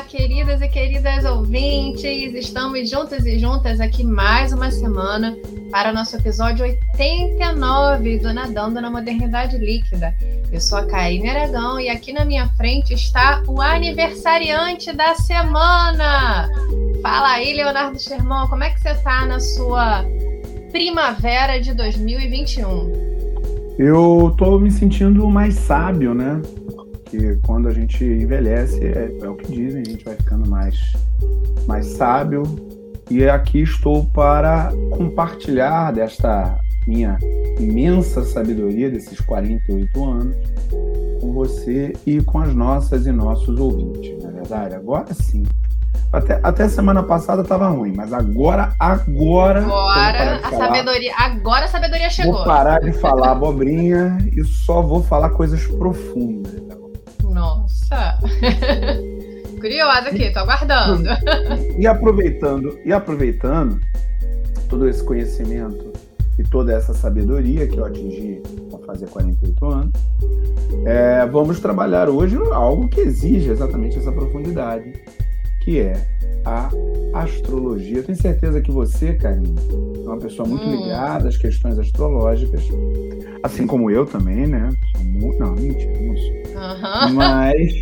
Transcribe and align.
Olá, 0.00 0.08
queridas 0.08 0.62
e 0.62 0.68
queridas 0.68 1.26
ouvintes! 1.26 2.34
Estamos 2.34 2.88
juntos 2.88 3.26
e 3.26 3.38
juntas 3.38 3.80
aqui 3.80 4.02
mais 4.02 4.50
uma 4.50 4.70
semana 4.70 5.36
para 5.70 5.90
o 5.90 5.92
nosso 5.92 6.16
episódio 6.16 6.64
89 6.64 8.18
do 8.20 8.32
Nadando 8.32 8.80
na 8.80 8.90
Modernidade 8.90 9.58
Líquida. 9.58 10.14
Eu 10.50 10.58
sou 10.58 10.78
a 10.78 10.86
Karine 10.86 11.28
Aragão 11.28 11.78
e 11.78 11.90
aqui 11.90 12.14
na 12.14 12.24
minha 12.24 12.48
frente 12.56 12.94
está 12.94 13.42
o 13.46 13.60
aniversariante 13.60 14.90
da 14.90 15.14
semana! 15.16 16.48
Fala 17.02 17.32
aí, 17.32 17.52
Leonardo 17.52 18.00
Sherman, 18.00 18.48
como 18.48 18.64
é 18.64 18.70
que 18.70 18.80
você 18.80 18.92
está 18.92 19.26
na 19.26 19.38
sua 19.38 20.02
primavera 20.72 21.60
de 21.60 21.74
2021? 21.74 23.10
Eu 23.78 24.34
tô 24.38 24.58
me 24.58 24.70
sentindo 24.70 25.28
mais 25.28 25.56
sábio, 25.56 26.14
né? 26.14 26.40
Porque 27.10 27.36
quando 27.44 27.68
a 27.68 27.72
gente 27.72 28.04
envelhece, 28.04 28.86
é, 28.86 29.12
é, 29.20 29.28
o 29.28 29.34
que 29.34 29.50
dizem, 29.50 29.82
a 29.82 29.84
gente 29.84 30.04
vai 30.04 30.14
ficando 30.14 30.48
mais, 30.48 30.78
mais 31.66 31.86
sábio. 31.86 32.44
E 33.10 33.28
aqui 33.28 33.62
estou 33.62 34.04
para 34.04 34.70
compartilhar 34.92 35.92
desta 35.92 36.56
minha 36.86 37.18
imensa 37.58 38.24
sabedoria 38.24 38.88
desses 38.88 39.20
48 39.20 40.04
anos 40.04 40.36
com 41.20 41.32
você 41.32 41.92
e 42.06 42.22
com 42.22 42.38
as 42.38 42.54
nossas 42.54 43.06
e 43.06 43.12
nossos 43.12 43.58
ouvintes, 43.58 44.22
na 44.22 44.30
é 44.30 44.32
verdade. 44.32 44.74
Agora 44.76 45.12
sim. 45.12 45.44
Até, 46.12 46.40
até 46.42 46.68
semana 46.68 47.02
passada 47.02 47.42
estava 47.42 47.68
ruim, 47.68 47.92
mas 47.94 48.12
agora, 48.12 48.72
agora. 48.78 49.62
Agora 49.62 50.36
a 50.36 50.50
falar, 50.50 50.66
sabedoria. 50.68 51.12
Agora 51.16 51.64
a 51.64 51.68
sabedoria 51.68 52.10
chegou. 52.10 52.34
Vou 52.34 52.44
parar 52.44 52.80
de 52.80 52.92
falar 52.92 53.32
abobrinha 53.32 54.16
e 54.32 54.44
só 54.44 54.80
vou 54.80 55.02
falar 55.02 55.30
coisas 55.30 55.66
profundas. 55.66 56.79
Nossa! 57.40 58.18
Curiosa 59.58 60.10
aqui, 60.10 60.30
tô 60.30 60.40
aguardando. 60.40 61.08
E 61.78 61.86
aproveitando, 61.86 62.78
e 62.84 62.92
aproveitando 62.92 63.80
todo 64.68 64.86
esse 64.86 65.02
conhecimento 65.02 65.90
e 66.38 66.42
toda 66.42 66.74
essa 66.74 66.92
sabedoria 66.92 67.66
que 67.66 67.78
eu 67.78 67.84
atingi 67.86 68.42
ao 68.70 68.78
fazer 68.80 69.08
48 69.08 69.66
anos, 69.66 69.92
é, 70.84 71.24
vamos 71.26 71.60
trabalhar 71.60 72.10
hoje 72.10 72.36
algo 72.52 72.88
que 72.88 73.00
exige 73.00 73.50
exatamente 73.50 73.98
essa 73.98 74.12
profundidade, 74.12 74.92
que 75.62 75.80
é 75.80 75.94
a 76.44 76.70
astrologia. 77.14 77.98
Eu 77.98 78.04
tenho 78.04 78.20
certeza 78.20 78.60
que 78.60 78.70
você, 78.70 79.14
Karine, 79.14 79.54
é 79.70 80.08
uma 80.08 80.18
pessoa 80.18 80.48
muito 80.48 80.64
hum. 80.64 80.76
ligada 80.76 81.28
às 81.28 81.36
questões 81.36 81.78
astrológicas, 81.78 82.62
assim 83.42 83.66
como 83.66 83.90
eu 83.90 84.06
também, 84.06 84.46
né? 84.46 84.68
Não, 85.38 85.54
mentira, 85.54 85.92
não 86.00 86.16
sou. 86.16 86.40
Uhum. 86.60 87.14
Mas, 87.14 87.72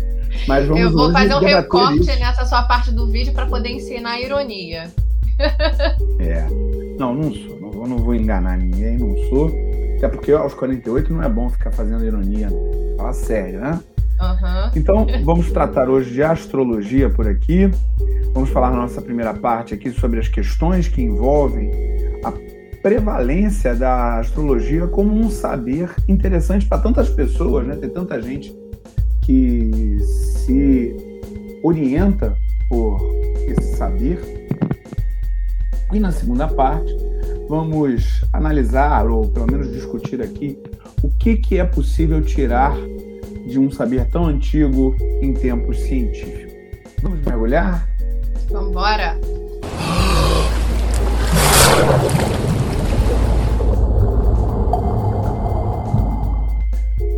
mas 0.46 0.66
vamos 0.66 0.82
Eu 0.82 0.92
vou 0.92 1.12
fazer 1.12 1.34
um 1.34 1.40
recorte 1.40 2.00
isso. 2.00 2.18
nessa 2.18 2.44
sua 2.44 2.62
parte 2.62 2.92
do 2.92 3.06
vídeo 3.08 3.32
para 3.32 3.46
poder 3.46 3.70
ensinar 3.70 4.12
a 4.12 4.20
ironia. 4.20 4.90
É. 6.18 6.44
Não, 6.98 7.14
não 7.14 7.32
sou. 7.32 7.60
Não 7.60 7.70
vou, 7.70 7.86
não 7.86 7.98
vou 7.98 8.12
enganar 8.12 8.58
ninguém, 8.58 8.98
não 8.98 9.16
sou. 9.28 9.46
Até 9.96 10.08
porque 10.08 10.32
aos 10.32 10.52
48 10.54 11.12
não 11.12 11.22
é 11.22 11.28
bom 11.28 11.48
ficar 11.48 11.70
fazendo 11.70 12.04
ironia. 12.04 12.48
Fala 12.96 13.12
sério, 13.12 13.60
né? 13.60 13.80
Uhum. 14.20 14.70
Então, 14.74 15.06
vamos 15.24 15.50
tratar 15.50 15.88
hoje 15.88 16.12
de 16.12 16.22
astrologia 16.22 17.08
por 17.08 17.26
aqui. 17.26 17.70
Vamos 18.34 18.50
falar 18.50 18.70
na 18.70 18.78
nossa 18.78 19.00
primeira 19.00 19.32
parte 19.32 19.74
aqui 19.74 19.90
sobre 19.90 20.18
as 20.18 20.28
questões 20.28 20.88
que 20.88 21.02
envolvem 21.02 21.70
a 22.24 22.32
prevalência 22.82 23.74
da 23.74 24.18
astrologia 24.18 24.86
como 24.86 25.14
um 25.14 25.30
saber 25.30 25.90
interessante 26.06 26.66
para 26.66 26.78
tantas 26.78 27.08
pessoas, 27.08 27.66
né? 27.66 27.76
Tem 27.76 27.88
tanta 27.88 28.20
gente 28.20 28.54
que 29.22 29.98
se 30.00 30.96
orienta 31.62 32.36
por 32.68 32.98
esse 33.46 33.76
saber. 33.76 34.48
E 35.92 35.98
na 35.98 36.12
segunda 36.12 36.46
parte, 36.48 36.94
vamos 37.48 38.24
analisar, 38.32 39.06
ou 39.06 39.28
pelo 39.28 39.46
menos 39.50 39.72
discutir 39.72 40.20
aqui, 40.20 40.58
o 41.02 41.10
que, 41.10 41.36
que 41.36 41.58
é 41.58 41.64
possível 41.64 42.22
tirar 42.22 42.76
de 43.48 43.58
um 43.58 43.70
saber 43.70 44.06
tão 44.10 44.26
antigo 44.26 44.94
em 45.22 45.32
tempos 45.32 45.78
científicos. 45.80 46.52
Vamos 47.02 47.24
mergulhar? 47.24 47.88
Vamos 48.50 48.70
embora! 48.70 49.18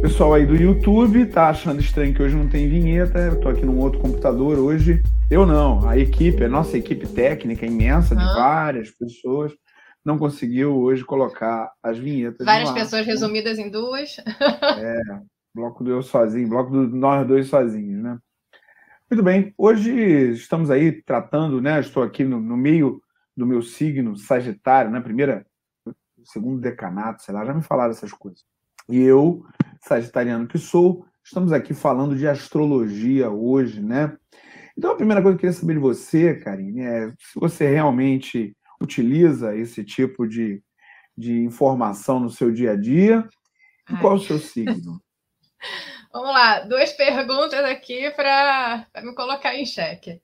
Pessoal 0.02 0.34
aí 0.34 0.46
do 0.46 0.54
YouTube 0.54 1.26
tá 1.26 1.50
achando 1.50 1.80
estranho 1.80 2.14
que 2.14 2.22
hoje 2.22 2.36
não 2.36 2.48
tem 2.48 2.68
vinheta. 2.68 3.18
Eu 3.18 3.40
tô 3.40 3.48
aqui 3.48 3.64
num 3.64 3.78
outro 3.78 4.00
computador 4.00 4.58
hoje. 4.58 5.02
Eu 5.30 5.46
não, 5.46 5.88
a 5.88 5.98
equipe, 5.98 6.44
a 6.44 6.48
nossa 6.48 6.76
equipe 6.78 7.06
técnica 7.06 7.66
imensa 7.66 8.14
de 8.14 8.24
várias 8.24 8.90
pessoas 8.90 9.52
não 10.04 10.18
conseguiu 10.18 10.76
hoje 10.76 11.04
colocar 11.04 11.70
as 11.82 11.98
vinhetas. 11.98 12.44
Várias 12.44 12.70
pessoas 12.70 13.06
resumidas 13.06 13.58
em 13.58 13.70
duas. 13.70 14.16
É, 14.18 15.00
bloco 15.54 15.82
do 15.84 15.90
eu 15.90 16.02
sozinho, 16.02 16.48
bloco 16.48 16.70
do 16.70 16.88
nós 16.88 17.26
dois 17.26 17.48
sozinhos, 17.48 18.02
né? 18.02 18.18
Muito 19.10 19.22
bem, 19.24 19.52
hoje 19.58 19.90
estamos 20.32 20.70
aí 20.70 21.02
tratando, 21.02 21.60
né? 21.60 21.80
Estou 21.80 22.02
aqui 22.02 22.24
no, 22.24 22.40
no 22.40 22.56
meio 22.56 23.02
do 23.36 23.44
meu 23.46 23.60
signo 23.60 24.16
Sagitário, 24.16 24.90
né? 24.90 25.00
Primeira, 25.00 25.44
segundo 26.24 26.60
decanato, 26.60 27.22
sei 27.22 27.34
lá, 27.34 27.44
já 27.44 27.52
me 27.52 27.62
falaram 27.62 27.90
essas 27.90 28.12
coisas. 28.12 28.44
E 28.88 29.00
eu, 29.00 29.44
sagitariano 29.82 30.46
que 30.46 30.58
sou, 30.58 31.04
estamos 31.24 31.52
aqui 31.52 31.74
falando 31.74 32.16
de 32.16 32.28
astrologia 32.28 33.30
hoje, 33.30 33.82
né? 33.82 34.16
Então, 34.76 34.92
a 34.92 34.96
primeira 34.96 35.20
coisa 35.20 35.36
que 35.36 35.46
eu 35.46 35.50
queria 35.50 35.60
saber 35.60 35.74
de 35.74 35.80
você, 35.80 36.34
Karine, 36.36 36.80
é 36.80 37.08
se 37.18 37.38
você 37.38 37.68
realmente 37.68 38.56
utiliza 38.80 39.54
esse 39.56 39.84
tipo 39.84 40.26
de, 40.26 40.62
de 41.16 41.42
informação 41.42 42.18
no 42.18 42.30
seu 42.30 42.50
dia 42.50 42.72
a 42.72 42.76
dia 42.76 43.28
e 43.88 43.94
Ai. 43.94 44.00
qual 44.00 44.14
é 44.14 44.16
o 44.16 44.20
seu 44.20 44.38
signo? 44.38 45.00
Vamos 46.12 46.30
lá, 46.30 46.60
duas 46.60 46.92
perguntas 46.92 47.64
aqui 47.64 48.10
para 48.10 48.86
me 49.02 49.14
colocar 49.14 49.54
em 49.54 49.64
xeque. 49.64 50.20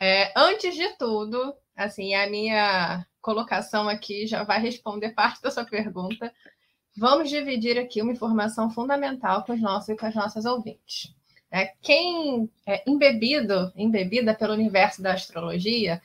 É, 0.00 0.32
antes 0.36 0.74
de 0.74 0.88
tudo, 0.96 1.54
assim, 1.76 2.14
a 2.14 2.28
minha 2.28 3.06
colocação 3.20 3.88
aqui 3.88 4.26
já 4.26 4.42
vai 4.42 4.60
responder 4.60 5.10
parte 5.10 5.40
da 5.40 5.50
sua 5.50 5.64
pergunta. 5.64 6.32
Vamos 6.96 7.30
dividir 7.30 7.78
aqui 7.78 8.02
uma 8.02 8.12
informação 8.12 8.68
fundamental 8.68 9.44
com 9.44 9.52
os 9.52 9.60
nossos 9.60 9.90
e 9.90 9.96
com 9.96 10.06
as 10.06 10.14
nossas 10.14 10.44
ouvintes. 10.44 11.14
É, 11.50 11.72
quem 11.80 12.50
é 12.66 12.82
embebido, 12.90 13.72
embebida 13.76 14.34
pelo 14.34 14.54
universo 14.54 15.02
da 15.02 15.12
astrologia, 15.12 16.02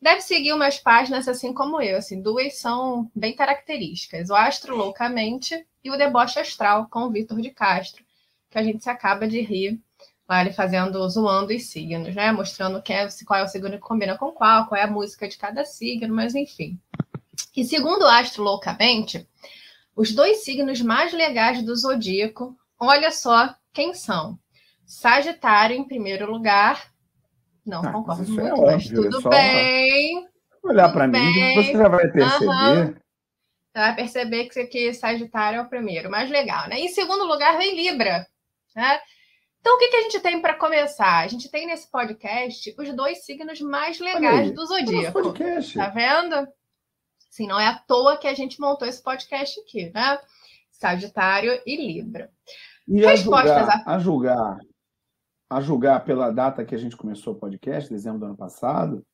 deve 0.00 0.20
seguir 0.20 0.52
umas 0.52 0.78
páginas 0.78 1.26
assim 1.26 1.52
como 1.52 1.80
eu. 1.80 1.98
Assim, 1.98 2.22
duas 2.22 2.58
são 2.58 3.10
bem 3.14 3.34
características: 3.34 4.30
o 4.30 4.34
Astro 4.34 4.76
Loucamente 4.76 5.66
e 5.82 5.90
o 5.90 5.96
Deboche 5.96 6.38
Astral, 6.38 6.86
com 6.88 7.00
o 7.00 7.10
Vitor 7.10 7.40
de 7.40 7.50
Castro, 7.50 8.04
que 8.50 8.58
a 8.58 8.62
gente 8.62 8.82
se 8.82 8.90
acaba 8.90 9.26
de 9.28 9.40
rir 9.40 9.80
lá 10.30 10.42
ele 10.42 10.52
fazendo, 10.52 11.08
zoando 11.08 11.52
os 11.52 11.64
signos, 11.64 12.14
né? 12.14 12.30
Mostrando 12.30 12.80
quem 12.80 12.94
é, 12.94 13.08
qual 13.26 13.40
é 13.40 13.42
o 13.42 13.48
signo 13.48 13.72
que 13.72 13.78
combina 13.78 14.16
com 14.16 14.30
qual, 14.30 14.66
qual 14.66 14.80
é 14.80 14.84
a 14.84 14.90
música 14.90 15.28
de 15.28 15.36
cada 15.36 15.64
signo, 15.64 16.14
mas 16.14 16.36
enfim. 16.36 16.78
E 17.56 17.64
segundo 17.64 18.02
o 18.02 18.06
Astro 18.06 18.44
Loucamente, 18.44 19.28
os 19.96 20.12
dois 20.14 20.44
signos 20.44 20.80
mais 20.80 21.12
legais 21.12 21.64
do 21.64 21.74
zodíaco, 21.74 22.56
olha 22.78 23.10
só 23.10 23.52
quem 23.72 23.92
são. 23.92 24.38
Sagitário 24.86 25.76
em 25.76 25.84
primeiro 25.84 26.30
lugar. 26.30 26.92
Não 27.66 27.80
ah, 27.80 27.92
concordo 27.92 28.30
muito, 28.30 28.40
é 28.40 28.52
óbvio, 28.52 28.66
mas 28.66 28.88
tudo 28.88 29.26
é 29.26 29.30
bem. 29.30 30.28
Olhar 30.62 30.92
para 30.92 31.08
mim, 31.08 31.54
você 31.56 31.72
já 31.72 31.88
vai 31.88 32.08
perceber. 32.08 32.46
Uhum. 32.46 32.94
Você 33.72 33.78
vai 33.78 33.94
perceber 33.96 34.44
que, 34.44 34.64
que 34.66 34.94
Sagitário 34.94 35.58
é 35.58 35.62
o 35.62 35.68
primeiro, 35.68 36.08
mais 36.08 36.30
legal, 36.30 36.68
né? 36.68 36.78
Em 36.78 36.88
segundo 36.88 37.24
lugar 37.24 37.58
vem 37.58 37.74
Libra, 37.74 38.26
né? 38.74 39.00
Então, 39.60 39.76
o 39.76 39.78
que, 39.78 39.88
que 39.88 39.96
a 39.96 40.02
gente 40.02 40.20
tem 40.20 40.40
para 40.40 40.54
começar? 40.54 41.18
A 41.18 41.28
gente 41.28 41.50
tem 41.50 41.66
nesse 41.66 41.90
podcast 41.90 42.74
os 42.78 42.94
dois 42.94 43.24
signos 43.24 43.60
mais 43.60 44.00
legais 44.00 44.48
aí, 44.48 44.52
do 44.52 44.64
zodíaco. 44.64 45.34
Tá 45.74 45.88
vendo? 45.88 46.48
Assim, 47.30 47.46
não 47.46 47.60
é 47.60 47.66
à 47.66 47.78
toa 47.78 48.16
que 48.16 48.26
a 48.26 48.34
gente 48.34 48.60
montou 48.60 48.88
esse 48.88 49.02
podcast 49.02 49.60
aqui, 49.60 49.90
né? 49.94 50.18
Sagitário 50.70 51.60
e 51.66 51.76
Libra. 51.76 52.30
E 52.88 53.04
a 53.04 53.14
julgar, 53.14 53.68
a... 53.68 53.94
a 53.94 53.98
julgar, 53.98 54.58
a 55.50 55.60
julgar 55.60 56.04
pela 56.04 56.30
data 56.30 56.64
que 56.64 56.74
a 56.74 56.78
gente 56.78 56.96
começou 56.96 57.34
o 57.34 57.38
podcast, 57.38 57.90
dezembro 57.90 58.20
do 58.20 58.26
ano 58.26 58.36
passado, 58.36 59.06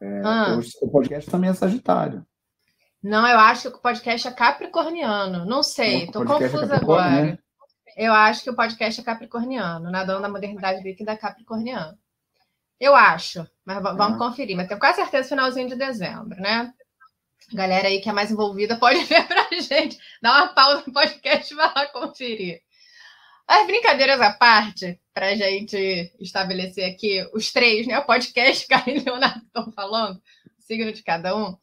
é, 0.00 0.22
ah. 0.24 0.58
o 0.82 0.90
podcast 0.90 1.30
também 1.30 1.50
é 1.50 1.54
Sagitário. 1.54 2.26
Não, 3.02 3.26
eu 3.26 3.38
acho 3.38 3.70
que 3.70 3.76
o 3.76 3.80
podcast 3.80 4.26
é 4.26 4.32
capricorniano. 4.32 5.46
Não 5.46 5.62
sei, 5.62 6.04
estou 6.04 6.24
é 6.24 6.26
confusa 6.26 6.74
é 6.74 6.76
agora. 6.76 7.10
Né? 7.10 7.38
Eu 7.98 8.14
acho 8.14 8.44
que 8.44 8.50
o 8.50 8.54
podcast 8.54 9.00
é 9.00 9.04
capricorniano, 9.04 9.90
nadando 9.90 10.20
na 10.20 10.28
modernidade 10.28 10.82
líquida 10.84 11.12
é 11.12 11.16
capricorniano. 11.16 11.98
Eu 12.78 12.94
acho, 12.94 13.44
mas 13.64 13.82
vamos 13.82 14.14
ah. 14.14 14.18
conferir. 14.18 14.56
Mas 14.56 14.68
tenho 14.68 14.78
quase 14.78 15.00
certeza 15.00 15.28
finalzinho 15.28 15.68
de 15.68 15.74
dezembro, 15.74 16.40
né? 16.40 16.72
galera 17.52 17.88
aí 17.88 18.00
que 18.00 18.08
é 18.08 18.12
mais 18.12 18.30
envolvida 18.30 18.78
pode 18.78 19.02
ver 19.04 19.26
para 19.26 19.48
a 19.50 19.60
gente. 19.60 19.98
Dá 20.22 20.32
uma 20.36 20.48
pausa 20.48 20.84
no 20.86 20.92
podcast 20.92 21.52
e 21.52 21.56
vai 21.56 21.72
lá 21.74 21.86
conferir. 21.86 22.60
As 23.48 23.66
brincadeiras 23.66 24.20
à 24.20 24.32
parte, 24.32 25.00
para 25.12 25.30
a 25.30 25.34
gente 25.34 26.12
estabelecer 26.20 26.84
aqui 26.84 27.26
os 27.32 27.50
três, 27.50 27.86
né? 27.86 27.98
O 27.98 28.04
podcast 28.04 28.64
que 28.64 28.74
a 28.74 28.84
e 28.86 29.00
Leonardo 29.00 29.44
estão 29.44 29.72
falando, 29.72 30.22
signo 30.60 30.92
de 30.92 31.02
cada 31.02 31.34
um, 31.34 31.56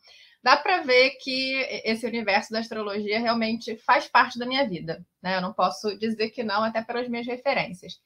dá 0.46 0.56
para 0.56 0.84
ver 0.84 1.18
que 1.22 1.56
esse 1.84 2.06
universo 2.06 2.52
da 2.52 2.60
astrologia 2.60 3.20
realmente 3.20 3.76
faz 3.78 4.08
parte 4.08 4.38
da 4.38 4.46
minha 4.46 4.70
vida. 4.70 5.04
Né? 5.20 5.38
Eu 5.38 5.42
não 5.42 5.52
posso 5.52 5.98
dizer 5.98 6.30
que 6.30 6.44
não, 6.44 6.64
até 6.64 6.84
pelas 6.84 7.10
minhas 7.10 7.26
referências. 7.26 8.00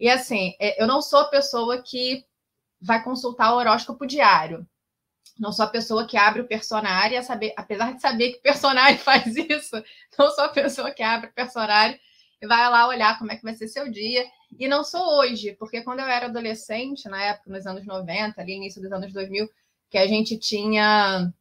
E 0.00 0.10
assim, 0.10 0.52
é, 0.60 0.82
eu 0.82 0.88
não 0.88 1.00
sou 1.00 1.20
a 1.20 1.28
pessoa 1.28 1.80
que 1.80 2.26
vai 2.80 3.04
consultar 3.04 3.54
o 3.54 3.58
horóscopo 3.58 4.04
diário. 4.04 4.66
Não 5.38 5.52
sou 5.52 5.64
a 5.64 5.68
pessoa 5.68 6.08
que 6.08 6.16
abre 6.16 6.42
o 6.42 6.48
personário, 6.48 7.22
saber, 7.22 7.54
apesar 7.56 7.94
de 7.94 8.00
saber 8.00 8.32
que 8.32 8.38
o 8.38 8.42
personário 8.42 8.98
faz 8.98 9.36
isso, 9.36 9.80
não 10.18 10.28
sou 10.32 10.42
a 10.42 10.48
pessoa 10.48 10.90
que 10.90 11.04
abre 11.04 11.30
o 11.30 11.34
personário 11.34 11.96
e 12.42 12.48
vai 12.48 12.68
lá 12.68 12.88
olhar 12.88 13.16
como 13.16 13.30
é 13.30 13.36
que 13.36 13.44
vai 13.44 13.54
ser 13.54 13.68
seu 13.68 13.88
dia. 13.88 14.26
E 14.58 14.66
não 14.66 14.82
sou 14.82 15.20
hoje, 15.20 15.54
porque 15.56 15.82
quando 15.82 16.00
eu 16.00 16.06
era 16.06 16.26
adolescente, 16.26 17.08
na 17.08 17.22
época, 17.22 17.48
nos 17.48 17.64
anos 17.64 17.86
90, 17.86 18.40
ali 18.40 18.54
início 18.54 18.82
dos 18.82 18.90
anos 18.90 19.12
2000, 19.12 19.48
que 19.88 19.98
a 19.98 20.06
gente 20.08 20.36
tinha 20.36 21.32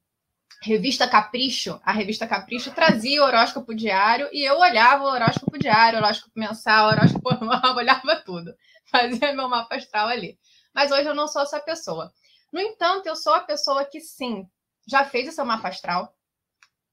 revista 0.62 1.08
Capricho, 1.08 1.80
a 1.84 1.92
revista 1.92 2.28
Capricho 2.28 2.72
trazia 2.72 3.22
o 3.22 3.26
horóscopo 3.26 3.74
diário 3.74 4.28
e 4.32 4.44
eu 4.44 4.58
olhava 4.58 5.04
o 5.04 5.08
horóscopo 5.08 5.58
diário, 5.60 6.00
horóscopo 6.00 6.32
mensal, 6.36 6.88
horóscopo 6.88 7.30
anual, 7.34 7.76
olhava 7.76 8.16
tudo, 8.26 8.56
fazia 8.90 9.34
meu 9.34 9.48
mapa 9.48 9.76
astral 9.76 10.08
ali. 10.08 10.40
Mas 10.74 10.92
hoje 10.92 11.08
eu 11.08 11.16
não 11.16 11.28
sou 11.28 11.44
essa 11.44 11.60
pessoa. 11.60 12.12
No 12.52 12.60
entanto, 12.60 13.08
eu 13.08 13.16
sou 13.16 13.34
a 13.34 13.42
pessoa 13.42 13.86
que 13.86 14.00
sim, 14.00 14.48
já 14.88 15.06
fez 15.06 15.30
o 15.30 15.32
seu 15.32 15.46
mapa 15.46 15.68
astral, 15.68 16.16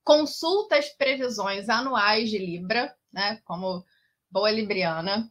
consulta 0.05 0.77
as 0.77 0.89
previsões 0.91 1.69
anuais 1.69 2.29
de 2.29 2.39
Libra, 2.39 2.95
né, 3.13 3.41
como 3.45 3.85
boa 4.31 4.51
libriana, 4.51 5.31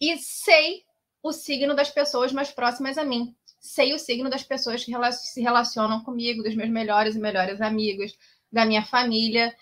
e 0.00 0.16
sei 0.18 0.84
o 1.22 1.32
signo 1.32 1.74
das 1.74 1.90
pessoas 1.90 2.32
mais 2.32 2.50
próximas 2.50 2.98
a 2.98 3.04
mim. 3.04 3.34
Sei 3.66 3.94
o 3.94 3.98
signo 3.98 4.28
das 4.28 4.42
pessoas 4.42 4.84
que 4.84 4.92
se 4.92 5.40
relacionam 5.40 6.04
comigo, 6.04 6.42
dos 6.42 6.54
meus 6.54 6.68
melhores 6.68 7.16
e 7.16 7.18
melhores 7.18 7.62
amigos, 7.62 8.14
da 8.52 8.66
minha 8.66 8.84
família, 8.84 9.54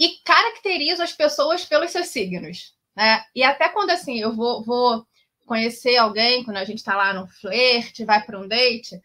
e 0.00 0.16
caracterizo 0.24 1.02
as 1.02 1.12
pessoas 1.12 1.62
pelos 1.62 1.90
seus 1.90 2.06
signos. 2.06 2.74
Né? 2.96 3.22
E 3.34 3.42
até 3.42 3.68
quando 3.68 3.90
assim 3.90 4.18
eu 4.18 4.32
vou, 4.34 4.64
vou 4.64 5.06
conhecer 5.46 5.98
alguém, 5.98 6.42
quando 6.42 6.56
a 6.56 6.64
gente 6.64 6.78
está 6.78 6.96
lá 6.96 7.12
no 7.12 7.26
flerte, 7.26 8.04
vai 8.04 8.22
para 8.24 8.40
um 8.40 8.48
date, 8.48 8.98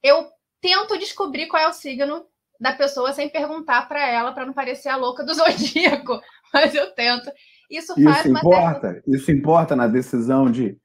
eu 0.00 0.30
tento 0.60 0.96
descobrir 0.96 1.48
qual 1.48 1.60
é 1.60 1.68
o 1.68 1.72
signo 1.72 2.24
da 2.60 2.72
pessoa 2.72 3.12
sem 3.12 3.28
perguntar 3.28 3.88
para 3.88 4.08
ela, 4.08 4.32
para 4.32 4.46
não 4.46 4.52
parecer 4.52 4.88
a 4.88 4.96
louca 4.96 5.24
do 5.24 5.34
zodíaco, 5.34 6.20
mas 6.52 6.74
eu 6.76 6.92
tento. 6.92 7.28
Isso, 7.68 7.92
isso 7.98 8.28
importa? 8.28 9.02
Isso 9.06 9.32
importa 9.32 9.74
na 9.74 9.88
decisão 9.88 10.50
de, 10.50 10.70
de 10.70 10.78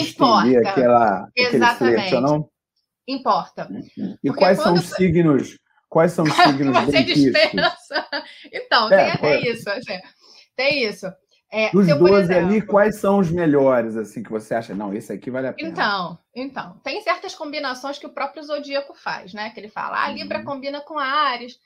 importa. 0.00 0.58
aquela, 0.58 1.28
Exatamente. 1.36 2.20
Não? 2.20 2.48
Importa. 3.06 3.68
E 3.96 4.28
Porque 4.28 4.38
quais 4.38 4.58
são 4.58 4.74
os 4.74 4.90
eu... 4.90 4.96
signos? 4.96 5.58
Quais 5.88 6.12
são 6.12 6.24
os 6.24 6.32
signos 6.32 6.76
Você 6.84 7.02
dispensa. 7.02 8.06
Então, 8.52 8.90
é, 8.90 9.16
tem, 9.16 9.30
é 9.30 9.50
isso. 9.50 9.68
Assim, 9.68 9.98
tem 10.56 10.84
isso. 10.84 11.06
É, 11.54 11.70
Dos 11.70 11.86
12 11.86 12.14
exemplo, 12.14 12.48
ali, 12.48 12.62
quais 12.62 12.98
são 12.98 13.18
os 13.18 13.30
melhores, 13.30 13.94
assim, 13.94 14.22
que 14.22 14.30
você 14.30 14.54
acha? 14.54 14.74
Não, 14.74 14.94
esse 14.94 15.12
aqui 15.12 15.30
vale 15.30 15.48
a 15.48 15.52
pena. 15.52 15.68
Então, 15.68 16.18
então, 16.34 16.78
tem 16.82 17.02
certas 17.02 17.34
combinações 17.34 17.98
que 17.98 18.06
o 18.06 18.14
próprio 18.14 18.42
Zodíaco 18.42 18.94
faz, 18.94 19.34
né? 19.34 19.50
Que 19.50 19.60
ele 19.60 19.68
fala, 19.68 20.02
ah, 20.02 20.08
Libra 20.08 20.38
uhum. 20.38 20.44
combina 20.46 20.80
com 20.80 20.98
Ares, 20.98 21.58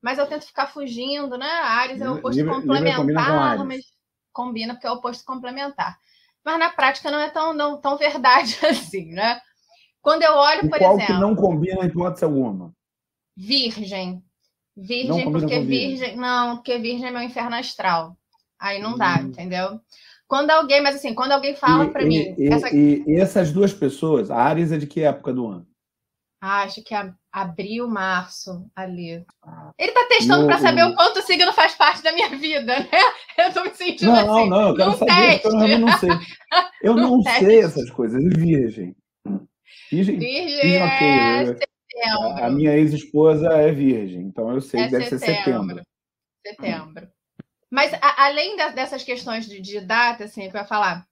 mas 0.00 0.18
eu 0.18 0.26
tento 0.28 0.46
ficar 0.46 0.68
fugindo, 0.68 1.36
né? 1.36 1.50
Ares 1.50 2.00
é 2.00 2.08
o 2.08 2.14
oposto 2.14 2.36
Libra, 2.36 2.54
complementar, 2.54 3.04
Libra 3.04 3.64
mas 3.64 3.84
combina 4.32 4.74
porque 4.74 4.86
é 4.86 4.90
o 4.90 4.94
oposto 4.94 5.24
complementar. 5.24 5.98
Mas 6.44 6.58
na 6.58 6.70
prática 6.70 7.10
não 7.10 7.18
é 7.18 7.30
tão, 7.30 7.54
não, 7.54 7.80
tão 7.80 7.96
verdade 7.96 8.58
assim, 8.66 9.12
né? 9.12 9.40
Quando 10.02 10.22
eu 10.22 10.32
olho, 10.34 10.66
e 10.66 10.68
por 10.68 10.78
qual 10.78 10.96
exemplo. 10.96 11.14
que 11.14 11.20
não 11.20 11.34
combina 11.34 11.82
em 11.82 11.88
hipótese 11.88 12.24
alguma? 12.24 12.72
Virgem. 13.36 14.22
Virgem, 14.76 15.32
porque 15.32 15.60
virgem. 15.60 16.16
Não, 16.16 16.56
porque 16.56 16.78
virgem 16.78 17.06
é 17.06 17.10
meu 17.10 17.22
inferno 17.22 17.56
astral. 17.56 18.16
Aí 18.60 18.80
não 18.80 18.96
dá, 18.96 19.18
hum. 19.20 19.28
entendeu? 19.28 19.80
Quando 20.26 20.50
alguém, 20.50 20.82
mas 20.82 20.96
assim, 20.96 21.14
quando 21.14 21.32
alguém 21.32 21.54
fala 21.54 21.88
para 21.88 22.04
mim. 22.04 22.34
E, 22.36 22.48
essa... 22.52 22.74
E, 22.74 23.04
essas 23.08 23.52
duas 23.52 23.72
pessoas, 23.72 24.30
a 24.30 24.36
Ares 24.36 24.72
é 24.72 24.78
de 24.78 24.86
que 24.86 25.02
época 25.02 25.32
do 25.32 25.46
ano? 25.46 25.66
Acho 26.44 26.82
que 26.82 26.94
é 26.94 27.10
abril, 27.32 27.88
março, 27.88 28.70
ali. 28.76 29.24
Ele 29.78 29.92
tá 29.92 30.06
testando 30.08 30.46
para 30.46 30.58
saber 30.58 30.84
o 30.84 30.94
quanto 30.94 31.20
o 31.20 31.22
signo 31.22 31.52
faz 31.52 31.74
parte 31.74 32.02
da 32.02 32.12
minha 32.12 32.28
vida, 32.30 32.80
né? 32.80 32.88
Eu 33.38 33.52
tô 33.52 33.64
me 33.64 33.74
sentindo 33.74 34.12
não, 34.12 34.18
assim. 34.18 34.50
Não, 34.50 34.60
não, 34.60 34.68
eu 34.68 34.76
quero 34.76 34.98
saber, 34.98 35.40
teste. 35.40 35.48
eu 35.48 35.78
não 35.78 35.98
sei. 35.98 36.10
Eu 36.82 36.94
não 36.94 37.22
sei 37.22 37.60
essas 37.60 37.90
coisas. 37.90 38.22
Virgem. 38.22 38.94
Virgem, 39.90 40.18
virgem, 40.18 40.60
virgem. 40.60 40.82
É 40.82 41.46
setembro. 41.46 42.44
A 42.44 42.50
minha 42.50 42.76
ex-esposa 42.76 43.48
é 43.48 43.72
virgem, 43.72 44.22
então 44.22 44.52
eu 44.52 44.60
sei, 44.60 44.82
é 44.82 44.88
deve 44.88 45.04
setembro. 45.04 45.26
ser 45.26 45.36
setembro. 45.36 45.82
Setembro. 46.46 47.08
Mas 47.70 47.92
a, 47.94 48.26
além 48.26 48.56
da, 48.56 48.68
dessas 48.68 49.02
questões 49.02 49.46
de, 49.46 49.60
de 49.60 49.80
data, 49.80 50.24
assim, 50.24 50.48
que 50.48 50.56
eu 50.56 50.60
ia 50.60 50.66
falar, 50.66 51.06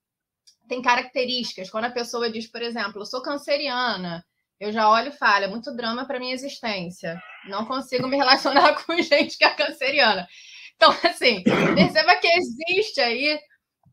tem 0.68 0.80
características. 0.80 1.70
Quando 1.70 1.86
a 1.86 1.90
pessoa 1.90 2.30
diz, 2.30 2.46
por 2.46 2.62
exemplo, 2.62 3.00
eu 3.02 3.06
sou 3.06 3.22
canceriana, 3.22 4.24
eu 4.62 4.72
já 4.72 4.88
olho 4.88 5.08
e 5.08 5.16
falo, 5.16 5.44
é 5.44 5.48
muito 5.48 5.74
drama 5.74 6.06
para 6.06 6.20
minha 6.20 6.32
existência. 6.32 7.20
Não 7.48 7.64
consigo 7.66 8.06
me 8.06 8.16
relacionar 8.16 8.74
com 8.86 8.96
gente 9.02 9.36
que 9.36 9.44
é 9.44 9.50
canceriana. 9.50 10.28
Então, 10.76 10.90
assim, 11.02 11.42
perceba 11.74 12.14
que 12.16 12.28
existe 12.28 13.00
aí, 13.00 13.40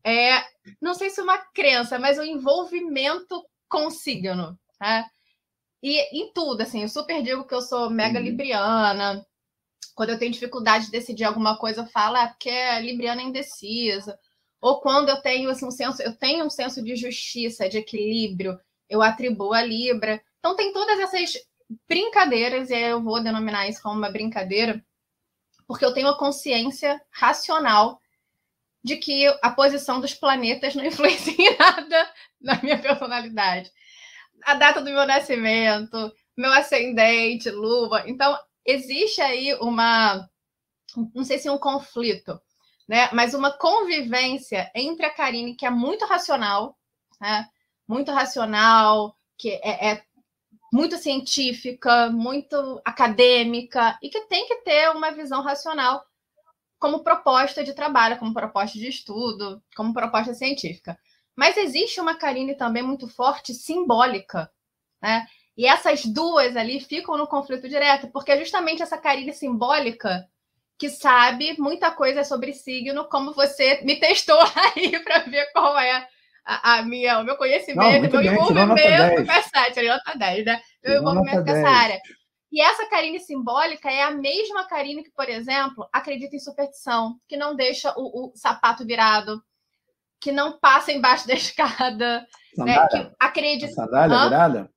é, 0.04 0.44
não 0.80 0.94
sei 0.94 1.10
se 1.10 1.20
uma 1.20 1.38
crença, 1.38 1.98
mas 1.98 2.18
um 2.18 2.24
envolvimento 2.24 3.44
com 3.68 3.90
signo, 3.90 4.56
né? 4.80 5.04
E 5.82 5.98
em 6.16 6.32
tudo, 6.32 6.60
assim, 6.60 6.82
eu 6.82 6.88
super 6.88 7.20
digo 7.20 7.46
que 7.46 7.54
eu 7.54 7.62
sou 7.62 7.90
mega 7.90 8.20
uhum. 8.20 8.24
libriana, 8.24 9.26
quando 9.96 10.10
eu 10.10 10.18
tenho 10.20 10.32
dificuldade 10.32 10.84
de 10.86 10.92
decidir 10.92 11.24
alguma 11.24 11.58
coisa, 11.58 11.80
eu 11.80 11.86
falo, 11.86 12.16
é 12.16 12.28
porque 12.28 12.48
é 12.48 12.80
libriana 12.80 13.22
indecisa. 13.22 14.16
Ou 14.60 14.80
quando 14.80 15.08
eu 15.08 15.20
tenho 15.20 15.50
assim, 15.50 15.66
um 15.66 15.70
senso, 15.70 16.00
eu 16.00 16.16
tenho 16.16 16.44
um 16.44 16.50
senso 16.50 16.80
de 16.80 16.94
justiça, 16.94 17.68
de 17.68 17.78
equilíbrio, 17.78 18.56
eu 18.88 19.02
atribuo 19.02 19.52
a 19.52 19.62
Libra. 19.62 20.22
Então 20.40 20.56
tem 20.56 20.72
todas 20.72 20.98
essas 20.98 21.34
brincadeiras, 21.88 22.70
e 22.70 22.74
eu 22.74 23.00
vou 23.00 23.22
denominar 23.22 23.68
isso 23.68 23.80
como 23.82 23.96
uma 23.96 24.10
brincadeira, 24.10 24.84
porque 25.66 25.84
eu 25.84 25.94
tenho 25.94 26.08
a 26.08 26.18
consciência 26.18 27.00
racional 27.10 28.00
de 28.82 28.96
que 28.96 29.26
a 29.42 29.50
posição 29.50 30.00
dos 30.00 30.14
planetas 30.14 30.74
não 30.74 30.84
influencia 30.84 31.34
em 31.38 31.56
nada 31.56 32.12
na 32.40 32.60
minha 32.62 32.78
personalidade. 32.78 33.70
A 34.42 34.54
data 34.54 34.80
do 34.80 34.90
meu 34.90 35.06
nascimento, 35.06 36.12
meu 36.36 36.52
ascendente, 36.52 37.50
lua. 37.50 38.02
Então, 38.06 38.36
existe 38.64 39.20
aí 39.20 39.54
uma, 39.60 40.28
não 41.14 41.24
sei 41.24 41.38
se 41.38 41.50
um 41.50 41.58
conflito, 41.58 42.40
né? 42.88 43.10
Mas 43.12 43.34
uma 43.34 43.52
convivência 43.52 44.70
entre 44.74 45.04
a 45.04 45.14
Karine, 45.14 45.54
que 45.54 45.66
é 45.66 45.70
muito 45.70 46.06
racional, 46.06 46.76
né? 47.20 47.46
Muito 47.86 48.10
racional, 48.10 49.14
que 49.36 49.50
é, 49.62 49.92
é 49.92 50.04
muito 50.72 50.96
científica, 50.96 52.10
muito 52.10 52.80
acadêmica 52.84 53.98
e 54.02 54.08
que 54.08 54.20
tem 54.22 54.46
que 54.46 54.56
ter 54.56 54.90
uma 54.90 55.10
visão 55.10 55.42
racional 55.42 56.04
como 56.78 57.04
proposta 57.04 57.62
de 57.62 57.74
trabalho, 57.74 58.18
como 58.18 58.32
proposta 58.32 58.78
de 58.78 58.88
estudo, 58.88 59.62
como 59.76 59.92
proposta 59.92 60.32
científica. 60.32 60.98
Mas 61.36 61.56
existe 61.56 62.00
uma 62.00 62.14
Karine 62.14 62.54
também 62.54 62.82
muito 62.82 63.08
forte, 63.08 63.52
simbólica, 63.52 64.50
né? 65.02 65.26
E 65.56 65.66
essas 65.66 66.06
duas 66.06 66.56
ali 66.56 66.80
ficam 66.80 67.18
no 67.18 67.26
conflito 67.26 67.68
direto, 67.68 68.08
porque 68.08 68.32
é 68.32 68.38
justamente 68.38 68.82
essa 68.82 68.96
Karine 68.96 69.32
simbólica 69.32 70.26
que 70.78 70.88
sabe 70.88 71.54
muita 71.58 71.90
coisa 71.90 72.24
sobre 72.24 72.54
signo, 72.54 73.04
como 73.04 73.34
você 73.34 73.82
me 73.82 74.00
testou 74.00 74.38
aí 74.74 74.98
para 75.00 75.18
ver 75.20 75.52
qual 75.52 75.78
é 75.78 76.08
a, 76.44 76.78
a, 76.78 76.82
minha, 76.82 77.18
o 77.18 77.24
meu 77.24 77.36
conhecimento, 77.36 78.16
o 78.16 78.22
meu 78.22 78.32
envolvimento 78.32 79.24
com 79.24 79.32
essa 79.32 79.58
área, 79.58 79.92
nota 79.92 80.18
10, 80.18 80.44
né? 80.44 80.60
Meu 80.84 81.00
envolvimento 81.00 81.44
com 81.44 81.50
essa 81.50 81.68
área. 81.68 82.00
E 82.52 82.60
essa 82.60 82.88
Karine 82.88 83.20
simbólica 83.20 83.90
é 83.90 84.02
a 84.02 84.10
mesma 84.10 84.66
Karine 84.66 85.04
que, 85.04 85.12
por 85.12 85.28
exemplo, 85.28 85.88
acredita 85.92 86.34
em 86.34 86.40
superstição, 86.40 87.16
que 87.28 87.36
não 87.36 87.54
deixa 87.54 87.94
o, 87.96 88.30
o 88.30 88.32
sapato 88.34 88.84
virado, 88.84 89.40
que 90.20 90.32
não 90.32 90.58
passa 90.58 90.92
embaixo 90.92 91.28
da 91.28 91.34
escada, 91.34 92.26
né? 92.56 92.88
que 92.88 93.10
acredita. 93.18 93.72
A 93.72 93.74
sandália 93.74 94.24
virada? 94.24 94.70